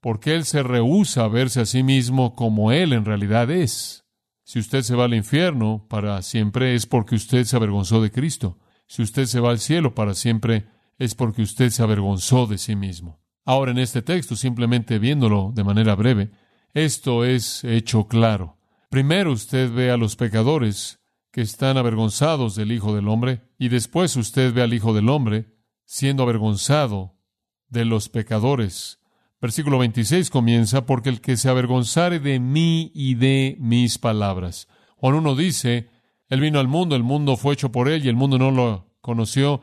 porque 0.00 0.34
él 0.34 0.46
se 0.46 0.62
rehúsa 0.62 1.24
a 1.24 1.28
verse 1.28 1.60
a 1.60 1.66
sí 1.66 1.82
mismo 1.82 2.34
como 2.34 2.72
él 2.72 2.94
en 2.94 3.04
realidad 3.04 3.50
es. 3.50 4.06
Si 4.44 4.58
usted 4.58 4.80
se 4.80 4.96
va 4.96 5.04
al 5.04 5.12
infierno 5.12 5.86
para 5.90 6.22
siempre 6.22 6.74
es 6.74 6.86
porque 6.86 7.16
usted 7.16 7.44
se 7.44 7.54
avergonzó 7.54 8.00
de 8.00 8.10
Cristo. 8.10 8.58
Si 8.86 9.02
usted 9.02 9.26
se 9.26 9.40
va 9.40 9.50
al 9.50 9.58
cielo 9.58 9.94
para 9.94 10.14
siempre 10.14 10.68
es 10.98 11.14
porque 11.14 11.42
usted 11.42 11.68
se 11.68 11.82
avergonzó 11.82 12.46
de 12.46 12.56
sí 12.56 12.76
mismo. 12.76 13.20
Ahora 13.44 13.72
en 13.72 13.78
este 13.78 14.00
texto, 14.00 14.36
simplemente 14.36 14.98
viéndolo 14.98 15.52
de 15.54 15.64
manera 15.64 15.94
breve, 15.96 16.30
esto 16.72 17.26
es 17.26 17.62
hecho 17.62 18.08
claro. 18.08 18.56
Primero 18.92 19.32
usted 19.32 19.72
ve 19.72 19.90
a 19.90 19.96
los 19.96 20.16
pecadores 20.16 21.00
que 21.30 21.40
están 21.40 21.78
avergonzados 21.78 22.54
del 22.54 22.72
Hijo 22.72 22.94
del 22.94 23.08
Hombre, 23.08 23.40
y 23.58 23.70
después 23.70 24.14
usted 24.16 24.52
ve 24.52 24.60
al 24.60 24.74
Hijo 24.74 24.92
del 24.92 25.08
Hombre 25.08 25.46
siendo 25.86 26.22
avergonzado 26.22 27.14
de 27.70 27.86
los 27.86 28.10
pecadores 28.10 29.00
Versículo 29.42 29.78
26 29.78 30.30
comienza, 30.30 30.86
porque 30.86 31.08
el 31.08 31.20
que 31.20 31.36
se 31.36 31.48
avergonzare 31.48 32.20
de 32.20 32.38
mí 32.38 32.92
y 32.94 33.16
de 33.16 33.56
mis 33.58 33.98
palabras. 33.98 34.68
Juan 34.94 35.14
1 35.16 35.34
dice, 35.34 35.90
Él 36.28 36.40
vino 36.40 36.60
al 36.60 36.68
mundo, 36.68 36.94
el 36.94 37.02
mundo 37.02 37.36
fue 37.36 37.54
hecho 37.54 37.72
por 37.72 37.88
Él 37.88 38.04
y 38.04 38.08
el 38.08 38.14
mundo 38.14 38.38
no 38.38 38.52
lo 38.52 38.94
conoció. 39.00 39.62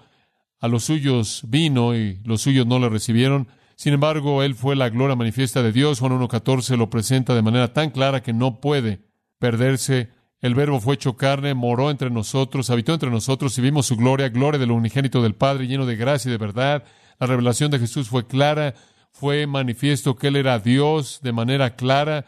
A 0.60 0.68
los 0.68 0.84
suyos 0.84 1.44
vino 1.48 1.96
y 1.96 2.20
los 2.26 2.42
suyos 2.42 2.68
no 2.68 2.78
le 2.78 2.90
recibieron. 2.90 3.48
Sin 3.78 3.94
embargo, 3.94 4.44
Él 4.44 4.54
fue 4.54 4.76
la 4.76 4.90
gloria 4.90 5.16
manifiesta 5.16 5.64
de 5.64 5.72
Dios. 5.72 6.02
Juan 6.02 6.12
1.14 6.12 6.76
lo 6.76 6.90
presenta 6.90 7.34
de 7.34 7.42
manera 7.42 7.72
tan 7.72 7.92
clara 7.92 8.22
que 8.22 8.34
no 8.34 8.60
puede 8.60 9.09
perderse. 9.40 10.10
El 10.42 10.56
verbo 10.56 10.80
fue 10.80 10.96
hecho 10.96 11.18
carne, 11.18 11.54
moró 11.54 11.90
entre 11.90 12.10
nosotros, 12.10 12.70
habitó 12.70 12.94
entre 12.94 13.10
nosotros 13.10 13.58
y 13.58 13.62
vimos 13.62 13.88
su 13.88 13.98
gloria, 13.98 14.30
gloria 14.30 14.60
del 14.60 14.72
unigénito 14.72 15.22
del 15.22 15.36
Padre, 15.36 15.68
lleno 15.68 15.86
de 15.86 15.96
gracia 15.96 16.30
y 16.30 16.32
de 16.32 16.38
verdad. 16.38 16.84
La 17.20 17.28
revelación 17.28 17.72
de 17.72 17.80
Jesús 17.80 18.08
fue 18.08 18.26
clara, 18.28 18.76
fue 19.12 19.48
manifiesto 19.48 20.16
que 20.16 20.28
Él 20.28 20.38
era 20.38 20.60
Dios 20.60 21.20
de 21.22 21.34
manera 21.34 21.76
clara, 21.76 22.26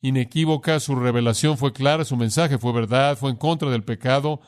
inequívoca, 0.00 0.80
su 0.80 0.96
revelación 0.96 1.56
fue 1.56 1.72
clara, 1.72 2.04
su 2.04 2.16
mensaje 2.16 2.58
fue 2.58 2.72
verdad, 2.72 3.16
fue 3.16 3.30
en 3.30 3.36
contra 3.36 3.70
del 3.70 3.84
pecado. 3.84 4.40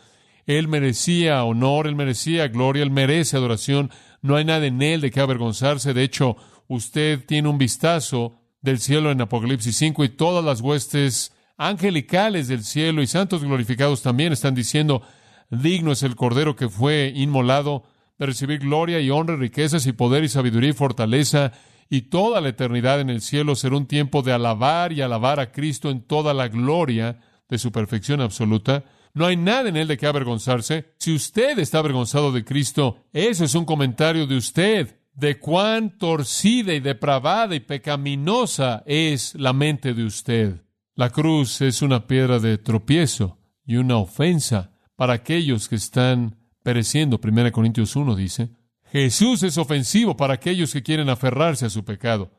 Él 0.46 0.66
merecía 0.66 1.44
honor, 1.44 1.86
Él 1.86 1.94
merecía 1.94 2.48
gloria, 2.48 2.82
Él 2.82 2.90
merece 2.90 3.36
adoración. 3.36 3.90
No 4.22 4.34
hay 4.34 4.44
nada 4.44 4.66
en 4.66 4.82
Él 4.82 5.00
de 5.00 5.12
qué 5.12 5.20
avergonzarse. 5.20 5.94
De 5.94 6.02
hecho, 6.02 6.36
usted 6.66 7.24
tiene 7.24 7.48
un 7.48 7.58
vistazo 7.58 8.40
del 8.60 8.80
cielo 8.80 9.12
en 9.12 9.20
Apocalipsis 9.20 9.76
5 9.76 10.04
y 10.04 10.08
todas 10.08 10.44
las 10.44 10.60
huestes 10.60 11.33
angelicales 11.56 12.48
del 12.48 12.64
cielo 12.64 13.02
y 13.02 13.06
santos 13.06 13.42
glorificados 13.42 14.02
también 14.02 14.32
están 14.32 14.54
diciendo, 14.54 15.02
digno 15.50 15.92
es 15.92 16.02
el 16.02 16.16
Cordero 16.16 16.56
que 16.56 16.68
fue 16.68 17.12
inmolado 17.14 17.84
de 18.18 18.26
recibir 18.26 18.60
gloria 18.60 19.00
y 19.00 19.10
honra, 19.10 19.36
riquezas 19.36 19.86
y 19.86 19.92
poder 19.92 20.24
y 20.24 20.28
sabiduría 20.28 20.70
y 20.70 20.74
fortaleza 20.74 21.52
y 21.90 22.02
toda 22.02 22.40
la 22.40 22.48
eternidad 22.48 23.00
en 23.00 23.10
el 23.10 23.20
cielo 23.20 23.54
será 23.56 23.76
un 23.76 23.86
tiempo 23.86 24.22
de 24.22 24.32
alabar 24.32 24.92
y 24.92 25.00
alabar 25.00 25.40
a 25.40 25.52
Cristo 25.52 25.90
en 25.90 26.02
toda 26.02 26.34
la 26.34 26.48
gloria 26.48 27.20
de 27.48 27.58
su 27.58 27.72
perfección 27.72 28.20
absoluta. 28.20 28.84
No 29.12 29.26
hay 29.26 29.36
nada 29.36 29.68
en 29.68 29.76
él 29.76 29.86
de 29.86 29.96
qué 29.96 30.06
avergonzarse. 30.06 30.94
Si 30.98 31.14
usted 31.14 31.58
está 31.58 31.78
avergonzado 31.78 32.32
de 32.32 32.44
Cristo, 32.44 33.04
eso 33.12 33.44
es 33.44 33.54
un 33.54 33.64
comentario 33.64 34.26
de 34.26 34.36
usted, 34.36 34.98
de 35.14 35.38
cuán 35.38 35.98
torcida 35.98 36.74
y 36.74 36.80
depravada 36.80 37.54
y 37.54 37.60
pecaminosa 37.60 38.82
es 38.86 39.34
la 39.36 39.52
mente 39.52 39.94
de 39.94 40.04
usted. 40.04 40.63
La 40.96 41.10
cruz 41.10 41.60
es 41.60 41.82
una 41.82 42.06
piedra 42.06 42.38
de 42.38 42.56
tropiezo 42.56 43.36
y 43.66 43.76
una 43.76 43.96
ofensa 43.96 44.70
para 44.94 45.14
aquellos 45.14 45.68
que 45.68 45.74
están 45.74 46.36
pereciendo. 46.62 47.18
1 47.20 47.50
Corintios 47.50 47.96
1 47.96 48.14
dice. 48.14 48.50
Jesús 48.92 49.42
es 49.42 49.58
ofensivo 49.58 50.16
para 50.16 50.34
aquellos 50.34 50.72
que 50.72 50.84
quieren 50.84 51.08
aferrarse 51.08 51.66
a 51.66 51.70
su 51.70 51.84
pecado, 51.84 52.30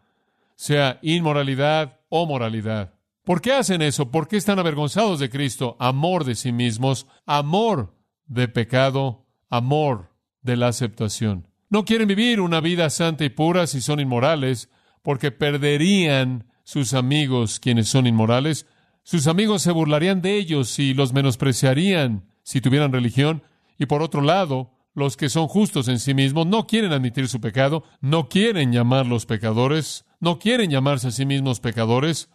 sea 0.56 1.00
inmoralidad 1.02 2.00
o 2.08 2.26
moralidad. 2.26 2.94
¿Por 3.26 3.42
qué 3.42 3.52
hacen 3.52 3.82
eso? 3.82 4.10
¿Por 4.10 4.30
qué 4.30 4.38
están 4.38 4.58
avergonzados 4.58 5.20
de 5.20 5.30
Cristo? 5.30 5.76
Amor 5.78 6.24
de 6.24 6.36
sí 6.36 6.54
mismos, 6.54 7.08
amor 7.26 7.94
de 8.26 8.48
pecado, 8.48 9.26
amor 9.50 10.14
de 10.44 10.56
la 10.56 10.70
aceptación. 10.70 11.50
No 11.70 11.84
quieren 11.84 12.08
vivir 12.08 12.40
una 12.40 12.62
vida 12.62 12.90
santa 12.90 13.26
y 13.26 13.30
pura 13.30 13.68
si 13.68 13.82
son 13.82 14.00
inmorales, 14.00 14.70
porque 15.02 15.32
perderían 15.32 16.46
sus 16.66 16.94
amigos 16.94 17.62
quienes 17.62 17.88
son 17.88 18.08
inmorales. 18.08 18.68
Sus 19.04 19.28
amigos 19.28 19.62
se 19.62 19.72
burlarían 19.72 20.22
de 20.22 20.36
ellos 20.36 20.78
y 20.80 20.94
los 20.94 21.14
menospreciarían 21.14 22.28
si 22.44 22.60
tuvieran 22.60 22.92
religión. 22.92 23.44
Y 23.78 23.86
por 23.86 24.02
otro 24.02 24.22
lado, 24.22 24.74
los 24.94 25.16
que 25.16 25.30
son 25.30 25.48
justos 25.48 25.88
en 25.88 26.00
sí 26.00 26.14
mismos 26.14 26.48
no 26.48 26.68
quieren 26.68 26.92
admitir 26.92 27.28
su 27.28 27.40
pecado, 27.40 27.84
no 28.02 28.28
quieren 28.28 28.74
llamarlos 28.74 29.26
pecadores, 29.26 30.06
no 30.20 30.40
quieren 30.40 30.72
llamarse 30.72 31.10
a 31.10 31.12
sí 31.12 31.26
mismos 31.26 31.60
pecadores. 31.60 32.30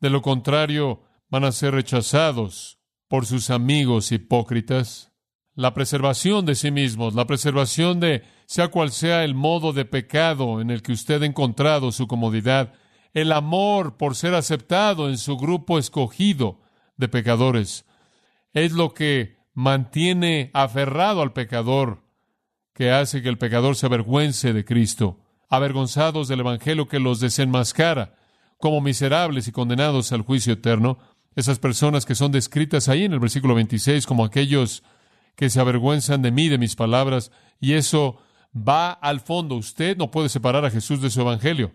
De 0.00 0.10
lo 0.10 0.22
contrario, 0.22 1.02
van 1.28 1.44
a 1.44 1.52
ser 1.52 1.74
rechazados 1.74 2.78
por 3.08 3.26
sus 3.26 3.50
amigos 3.50 4.12
hipócritas. 4.12 5.12
La 5.54 5.74
preservación 5.74 6.46
de 6.46 6.54
sí 6.54 6.70
mismos, 6.70 7.14
la 7.14 7.26
preservación 7.26 8.00
de 8.00 8.24
sea 8.46 8.68
cual 8.68 8.90
sea 8.90 9.24
el 9.24 9.34
modo 9.34 9.72
de 9.72 9.84
pecado 9.84 10.60
en 10.60 10.70
el 10.70 10.82
que 10.82 10.92
usted 10.92 11.22
ha 11.22 11.26
encontrado 11.26 11.92
su 11.92 12.06
comodidad, 12.06 12.72
el 13.14 13.32
amor 13.32 13.96
por 13.96 14.16
ser 14.16 14.34
aceptado 14.34 15.08
en 15.08 15.18
su 15.18 15.36
grupo 15.36 15.78
escogido 15.78 16.60
de 16.96 17.08
pecadores, 17.08 17.86
es 18.52 18.72
lo 18.72 18.92
que 18.92 19.36
mantiene 19.54 20.50
aferrado 20.52 21.22
al 21.22 21.32
pecador 21.32 22.02
que 22.74 22.90
hace 22.90 23.22
que 23.22 23.28
el 23.28 23.38
pecador 23.38 23.76
se 23.76 23.86
avergüence 23.86 24.52
de 24.52 24.64
Cristo, 24.64 25.20
avergonzados 25.48 26.26
del 26.26 26.40
Evangelio 26.40 26.88
que 26.88 26.98
los 26.98 27.20
desenmascara 27.20 28.16
como 28.58 28.80
miserables 28.80 29.46
y 29.46 29.52
condenados 29.52 30.12
al 30.12 30.22
juicio 30.22 30.52
eterno, 30.52 30.98
esas 31.36 31.58
personas 31.58 32.06
que 32.06 32.14
son 32.14 32.32
descritas 32.32 32.88
ahí 32.88 33.04
en 33.04 33.12
el 33.12 33.20
versículo 33.20 33.54
26 33.54 34.06
como 34.06 34.24
aquellos 34.24 34.82
que 35.36 35.50
se 35.50 35.60
avergüenzan 35.60 36.22
de 36.22 36.30
mí, 36.30 36.48
de 36.48 36.58
mis 36.58 36.76
palabras, 36.76 37.30
y 37.60 37.74
eso 37.74 38.18
va 38.56 38.92
al 38.92 39.20
fondo. 39.20 39.56
Usted 39.56 39.96
no 39.96 40.10
puede 40.10 40.28
separar 40.28 40.64
a 40.64 40.70
Jesús 40.70 41.00
de 41.00 41.10
su 41.10 41.20
Evangelio. 41.20 41.72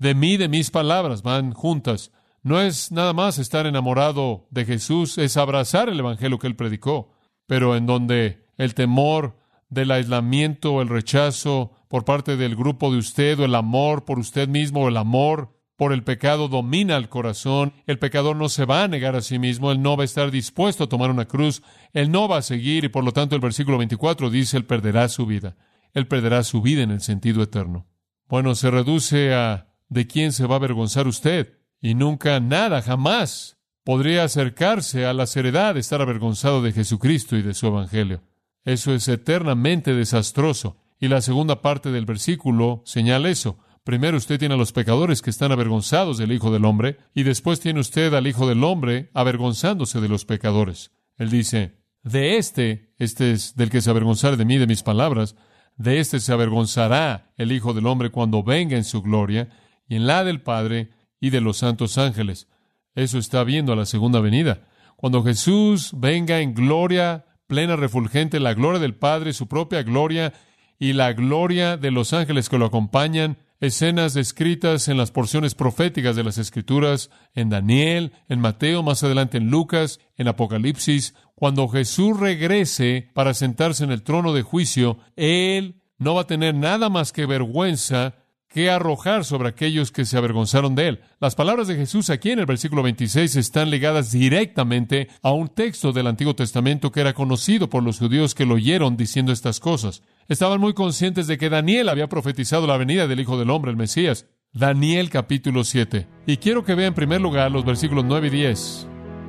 De 0.00 0.14
mí, 0.14 0.38
de 0.38 0.48
mis 0.48 0.70
palabras, 0.70 1.22
van 1.22 1.52
juntas. 1.52 2.10
No 2.42 2.58
es 2.58 2.90
nada 2.90 3.12
más 3.12 3.38
estar 3.38 3.66
enamorado 3.66 4.48
de 4.50 4.64
Jesús, 4.64 5.18
es 5.18 5.36
abrazar 5.36 5.90
el 5.90 6.00
Evangelio 6.00 6.38
que 6.38 6.46
él 6.46 6.56
predicó, 6.56 7.12
pero 7.46 7.76
en 7.76 7.84
donde 7.84 8.46
el 8.56 8.74
temor 8.74 9.36
del 9.68 9.90
aislamiento 9.90 10.80
el 10.80 10.88
rechazo 10.88 11.72
por 11.88 12.06
parte 12.06 12.38
del 12.38 12.56
grupo 12.56 12.90
de 12.90 12.96
usted 12.96 13.38
o 13.40 13.44
el 13.44 13.54
amor 13.54 14.06
por 14.06 14.18
usted 14.18 14.48
mismo 14.48 14.84
o 14.84 14.88
el 14.88 14.96
amor 14.96 15.54
por 15.76 15.92
el 15.92 16.02
pecado 16.02 16.48
domina 16.48 16.96
el 16.96 17.10
corazón, 17.10 17.74
el 17.86 17.98
pecador 17.98 18.36
no 18.36 18.48
se 18.48 18.64
va 18.64 18.84
a 18.84 18.88
negar 18.88 19.16
a 19.16 19.20
sí 19.20 19.38
mismo, 19.38 19.70
él 19.70 19.82
no 19.82 19.98
va 19.98 20.04
a 20.04 20.06
estar 20.06 20.30
dispuesto 20.30 20.84
a 20.84 20.88
tomar 20.88 21.10
una 21.10 21.26
cruz, 21.26 21.62
él 21.92 22.10
no 22.10 22.26
va 22.26 22.38
a 22.38 22.42
seguir 22.42 22.84
y 22.84 22.88
por 22.88 23.04
lo 23.04 23.12
tanto 23.12 23.34
el 23.34 23.42
versículo 23.42 23.76
24 23.76 24.30
dice, 24.30 24.56
él 24.56 24.64
perderá 24.64 25.10
su 25.10 25.26
vida, 25.26 25.58
él 25.92 26.06
perderá 26.06 26.42
su 26.42 26.62
vida 26.62 26.82
en 26.82 26.90
el 26.90 27.02
sentido 27.02 27.42
eterno. 27.42 27.86
Bueno, 28.28 28.54
se 28.54 28.70
reduce 28.70 29.34
a 29.34 29.69
de 29.90 30.06
quién 30.06 30.32
se 30.32 30.46
va 30.46 30.54
a 30.54 30.58
avergonzar 30.58 31.06
usted 31.06 31.58
y 31.80 31.94
nunca, 31.94 32.40
nada, 32.40 32.80
jamás 32.80 33.58
podría 33.84 34.24
acercarse 34.24 35.06
a 35.06 35.12
la 35.12 35.26
seriedad 35.26 35.74
de 35.74 35.80
estar 35.80 36.00
avergonzado 36.00 36.62
de 36.62 36.72
Jesucristo 36.72 37.36
y 37.36 37.42
de 37.42 37.54
su 37.54 37.66
Evangelio. 37.66 38.22
Eso 38.64 38.94
es 38.94 39.08
eternamente 39.08 39.94
desastroso. 39.94 40.76
Y 40.98 41.08
la 41.08 41.22
segunda 41.22 41.62
parte 41.62 41.90
del 41.90 42.04
versículo 42.04 42.82
señala 42.84 43.30
eso. 43.30 43.58
Primero 43.84 44.18
usted 44.18 44.38
tiene 44.38 44.54
a 44.54 44.58
los 44.58 44.72
pecadores 44.72 45.22
que 45.22 45.30
están 45.30 45.50
avergonzados 45.50 46.18
del 46.18 46.32
Hijo 46.32 46.52
del 46.52 46.66
Hombre, 46.66 46.98
y 47.14 47.22
después 47.22 47.60
tiene 47.60 47.80
usted 47.80 48.12
al 48.12 48.26
Hijo 48.26 48.46
del 48.46 48.62
Hombre 48.62 49.10
avergonzándose 49.14 50.00
de 50.00 50.08
los 50.08 50.26
pecadores. 50.26 50.92
Él 51.16 51.30
dice, 51.30 51.78
de 52.02 52.36
este, 52.36 52.92
este 52.98 53.32
es 53.32 53.56
del 53.56 53.70
que 53.70 53.80
se 53.80 53.88
avergonzará 53.88 54.36
de 54.36 54.44
mí, 54.44 54.58
de 54.58 54.66
mis 54.66 54.82
palabras, 54.82 55.34
de 55.78 55.98
este 55.98 56.20
se 56.20 56.32
avergonzará 56.32 57.32
el 57.38 57.52
Hijo 57.52 57.72
del 57.72 57.86
Hombre 57.86 58.10
cuando 58.10 58.42
venga 58.42 58.76
en 58.76 58.84
su 58.84 59.00
gloria, 59.00 59.48
y 59.90 59.96
en 59.96 60.06
la 60.06 60.24
del 60.24 60.40
Padre 60.40 60.88
y 61.20 61.28
de 61.28 61.42
los 61.42 61.58
santos 61.58 61.98
ángeles. 61.98 62.48
Eso 62.94 63.18
está 63.18 63.44
viendo 63.44 63.74
a 63.74 63.76
la 63.76 63.84
segunda 63.84 64.20
venida. 64.20 64.66
Cuando 64.96 65.22
Jesús 65.22 65.90
venga 65.94 66.40
en 66.40 66.54
gloria 66.54 67.26
plena, 67.46 67.74
refulgente, 67.76 68.40
la 68.40 68.54
gloria 68.54 68.78
del 68.78 68.94
Padre, 68.94 69.32
su 69.32 69.48
propia 69.48 69.82
gloria, 69.82 70.32
y 70.78 70.94
la 70.94 71.12
gloria 71.12 71.76
de 71.76 71.90
los 71.90 72.14
ángeles 72.14 72.48
que 72.48 72.56
lo 72.56 72.64
acompañan, 72.64 73.36
escenas 73.60 74.14
descritas 74.14 74.88
en 74.88 74.96
las 74.96 75.10
porciones 75.10 75.54
proféticas 75.54 76.16
de 76.16 76.24
las 76.24 76.38
Escrituras, 76.38 77.10
en 77.34 77.50
Daniel, 77.50 78.12
en 78.28 78.40
Mateo, 78.40 78.82
más 78.82 79.02
adelante 79.02 79.36
en 79.36 79.50
Lucas, 79.50 80.00
en 80.16 80.28
Apocalipsis, 80.28 81.14
cuando 81.34 81.68
Jesús 81.68 82.18
regrese 82.18 83.10
para 83.12 83.34
sentarse 83.34 83.84
en 83.84 83.90
el 83.90 84.02
trono 84.02 84.32
de 84.32 84.42
juicio, 84.42 84.98
Él 85.16 85.82
no 85.98 86.14
va 86.14 86.22
a 86.22 86.26
tener 86.26 86.54
nada 86.54 86.88
más 86.88 87.12
que 87.12 87.26
vergüenza 87.26 88.14
que 88.50 88.68
arrojar 88.68 89.24
sobre 89.24 89.48
aquellos 89.48 89.92
que 89.92 90.04
se 90.04 90.18
avergonzaron 90.18 90.74
de 90.74 90.88
él. 90.88 91.00
Las 91.20 91.36
palabras 91.36 91.68
de 91.68 91.76
Jesús 91.76 92.10
aquí 92.10 92.32
en 92.32 92.40
el 92.40 92.46
versículo 92.46 92.82
26 92.82 93.36
están 93.36 93.70
ligadas 93.70 94.10
directamente 94.10 95.08
a 95.22 95.30
un 95.30 95.48
texto 95.48 95.92
del 95.92 96.08
Antiguo 96.08 96.34
Testamento 96.34 96.90
que 96.90 97.00
era 97.00 97.14
conocido 97.14 97.70
por 97.70 97.84
los 97.84 98.00
judíos 98.00 98.34
que 98.34 98.46
lo 98.46 98.54
oyeron 98.54 98.96
diciendo 98.96 99.30
estas 99.30 99.60
cosas. 99.60 100.02
Estaban 100.28 100.60
muy 100.60 100.74
conscientes 100.74 101.28
de 101.28 101.38
que 101.38 101.48
Daniel 101.48 101.88
había 101.88 102.08
profetizado 102.08 102.66
la 102.66 102.76
venida 102.76 103.06
del 103.06 103.20
Hijo 103.20 103.38
del 103.38 103.50
Hombre, 103.50 103.70
el 103.70 103.76
Mesías. 103.76 104.26
Daniel 104.52 105.10
capítulo 105.10 105.62
7. 105.62 106.08
Y 106.26 106.38
quiero 106.38 106.64
que 106.64 106.74
vea 106.74 106.88
en 106.88 106.94
primer 106.94 107.20
lugar 107.20 107.52
los 107.52 107.64
versículos 107.64 108.04
9 108.04 108.26
y 108.26 108.30
10. 108.30 108.88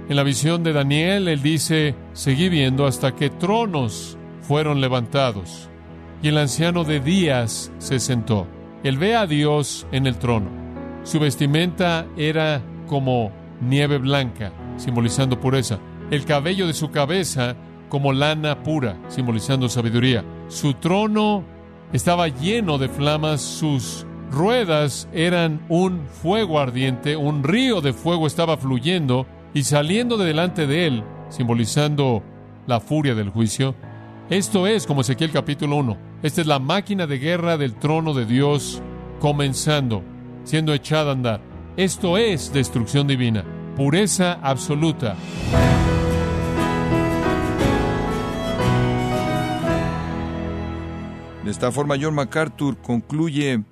En 0.09 0.15
la 0.15 0.23
visión 0.23 0.63
de 0.63 0.73
Daniel, 0.73 1.27
él 1.27 1.43
dice, 1.43 1.93
seguí 2.13 2.49
viendo 2.49 2.87
hasta 2.87 3.15
que 3.15 3.29
tronos 3.29 4.17
fueron 4.41 4.81
levantados. 4.81 5.69
Y 6.23 6.29
el 6.29 6.39
anciano 6.39 6.83
de 6.83 6.99
días 6.99 7.71
se 7.77 7.99
sentó 7.99 8.47
él 8.83 8.97
ve 8.97 9.15
a 9.15 9.27
Dios 9.27 9.85
en 9.91 10.07
el 10.07 10.17
trono. 10.17 10.49
Su 11.03 11.19
vestimenta 11.19 12.07
era 12.17 12.61
como 12.87 13.31
nieve 13.61 13.97
blanca, 13.97 14.51
simbolizando 14.77 15.39
pureza. 15.39 15.79
El 16.09 16.25
cabello 16.25 16.67
de 16.67 16.73
su 16.73 16.91
cabeza 16.91 17.55
como 17.89 18.13
lana 18.13 18.63
pura, 18.63 18.97
simbolizando 19.07 19.69
sabiduría. 19.69 20.23
Su 20.47 20.73
trono 20.73 21.43
estaba 21.93 22.27
lleno 22.27 22.77
de 22.77 22.89
flamas, 22.89 23.41
sus 23.41 24.05
ruedas 24.31 25.07
eran 25.13 25.61
un 25.69 26.07
fuego 26.07 26.59
ardiente, 26.59 27.15
un 27.17 27.43
río 27.43 27.81
de 27.81 27.93
fuego 27.93 28.27
estaba 28.27 28.57
fluyendo 28.57 29.27
y 29.53 29.63
saliendo 29.63 30.17
de 30.17 30.25
delante 30.25 30.67
de 30.67 30.87
él, 30.87 31.03
simbolizando 31.29 32.23
la 32.65 32.79
furia 32.79 33.13
del 33.13 33.29
juicio. 33.29 33.75
Esto 34.29 34.67
es 34.67 34.87
como 34.87 35.01
Ezequiel 35.01 35.31
capítulo 35.31 35.75
1 35.77 36.10
esta 36.23 36.41
es 36.41 36.47
la 36.47 36.59
máquina 36.59 37.07
de 37.07 37.17
guerra 37.17 37.57
del 37.57 37.75
trono 37.75 38.13
de 38.13 38.25
Dios 38.25 38.81
comenzando, 39.19 40.03
siendo 40.43 40.73
echada 40.73 41.09
a 41.09 41.13
andar. 41.13 41.41
Esto 41.77 42.17
es 42.17 42.53
destrucción 42.53 43.07
divina, 43.07 43.43
pureza 43.75 44.33
absoluta. 44.33 45.15
De 51.43 51.49
esta 51.49 51.71
forma, 51.71 51.95
John 51.99 52.13
MacArthur 52.13 52.77
concluye 52.77 53.63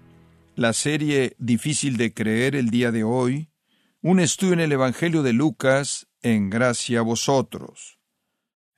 la 0.55 0.73
serie 0.73 1.35
Difícil 1.37 1.97
de 1.97 2.13
creer 2.13 2.55
el 2.55 2.71
día 2.71 2.91
de 2.91 3.03
hoy, 3.03 3.49
un 4.01 4.19
estudio 4.19 4.53
en 4.53 4.59
el 4.61 4.71
Evangelio 4.71 5.21
de 5.21 5.33
Lucas, 5.33 6.07
en 6.21 6.49
gracia 6.49 6.99
a 6.99 7.03
vosotros. 7.03 7.99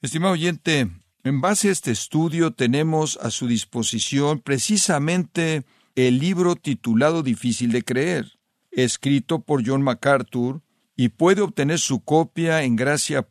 Estimado 0.02 0.34
oyente, 0.34 0.90
en 1.24 1.42
base 1.42 1.70
a 1.70 1.72
este 1.72 1.92
estudio 1.92 2.52
tenemos 2.52 3.20
a 3.22 3.30
su 3.30 3.48
disposición 3.48 4.40
precisamente 4.40 5.64
el 5.96 6.20
libro 6.20 6.56
titulado 6.56 7.22
Difícil 7.22 7.72
de 7.72 7.84
creer, 7.84 8.40
escrito 8.72 9.42
por 9.42 9.66
John 9.66 9.84
MacArthur, 9.84 10.62
y 10.96 11.10
puede 11.10 11.42
obtener 11.42 11.80
su 11.80 12.04
copia 12.04 12.64
en 12.64 12.76
gracia.org 12.76 13.28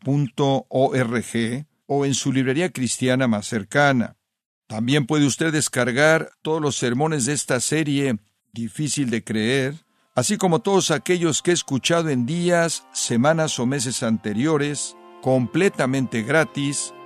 o 1.86 2.04
en 2.04 2.14
su 2.14 2.32
librería 2.32 2.70
cristiana 2.70 3.28
más 3.28 3.46
cercana. 3.46 4.16
También 4.66 5.06
puede 5.06 5.26
usted 5.26 5.52
descargar 5.52 6.30
todos 6.42 6.62
los 6.62 6.76
sermones 6.76 7.26
de 7.26 7.32
esta 7.32 7.60
serie 7.60 8.18
Difícil 8.52 9.10
de 9.10 9.22
creer, 9.22 9.74
así 10.14 10.36
como 10.36 10.58
todos 10.60 10.90
aquellos 10.90 11.42
que 11.42 11.52
he 11.52 11.54
escuchado 11.54 12.08
en 12.08 12.26
días, 12.26 12.84
semanas 12.92 13.58
o 13.60 13.66
meses 13.66 14.02
anteriores, 14.02 14.96
completamente 15.22 16.22
gratis 16.22 16.92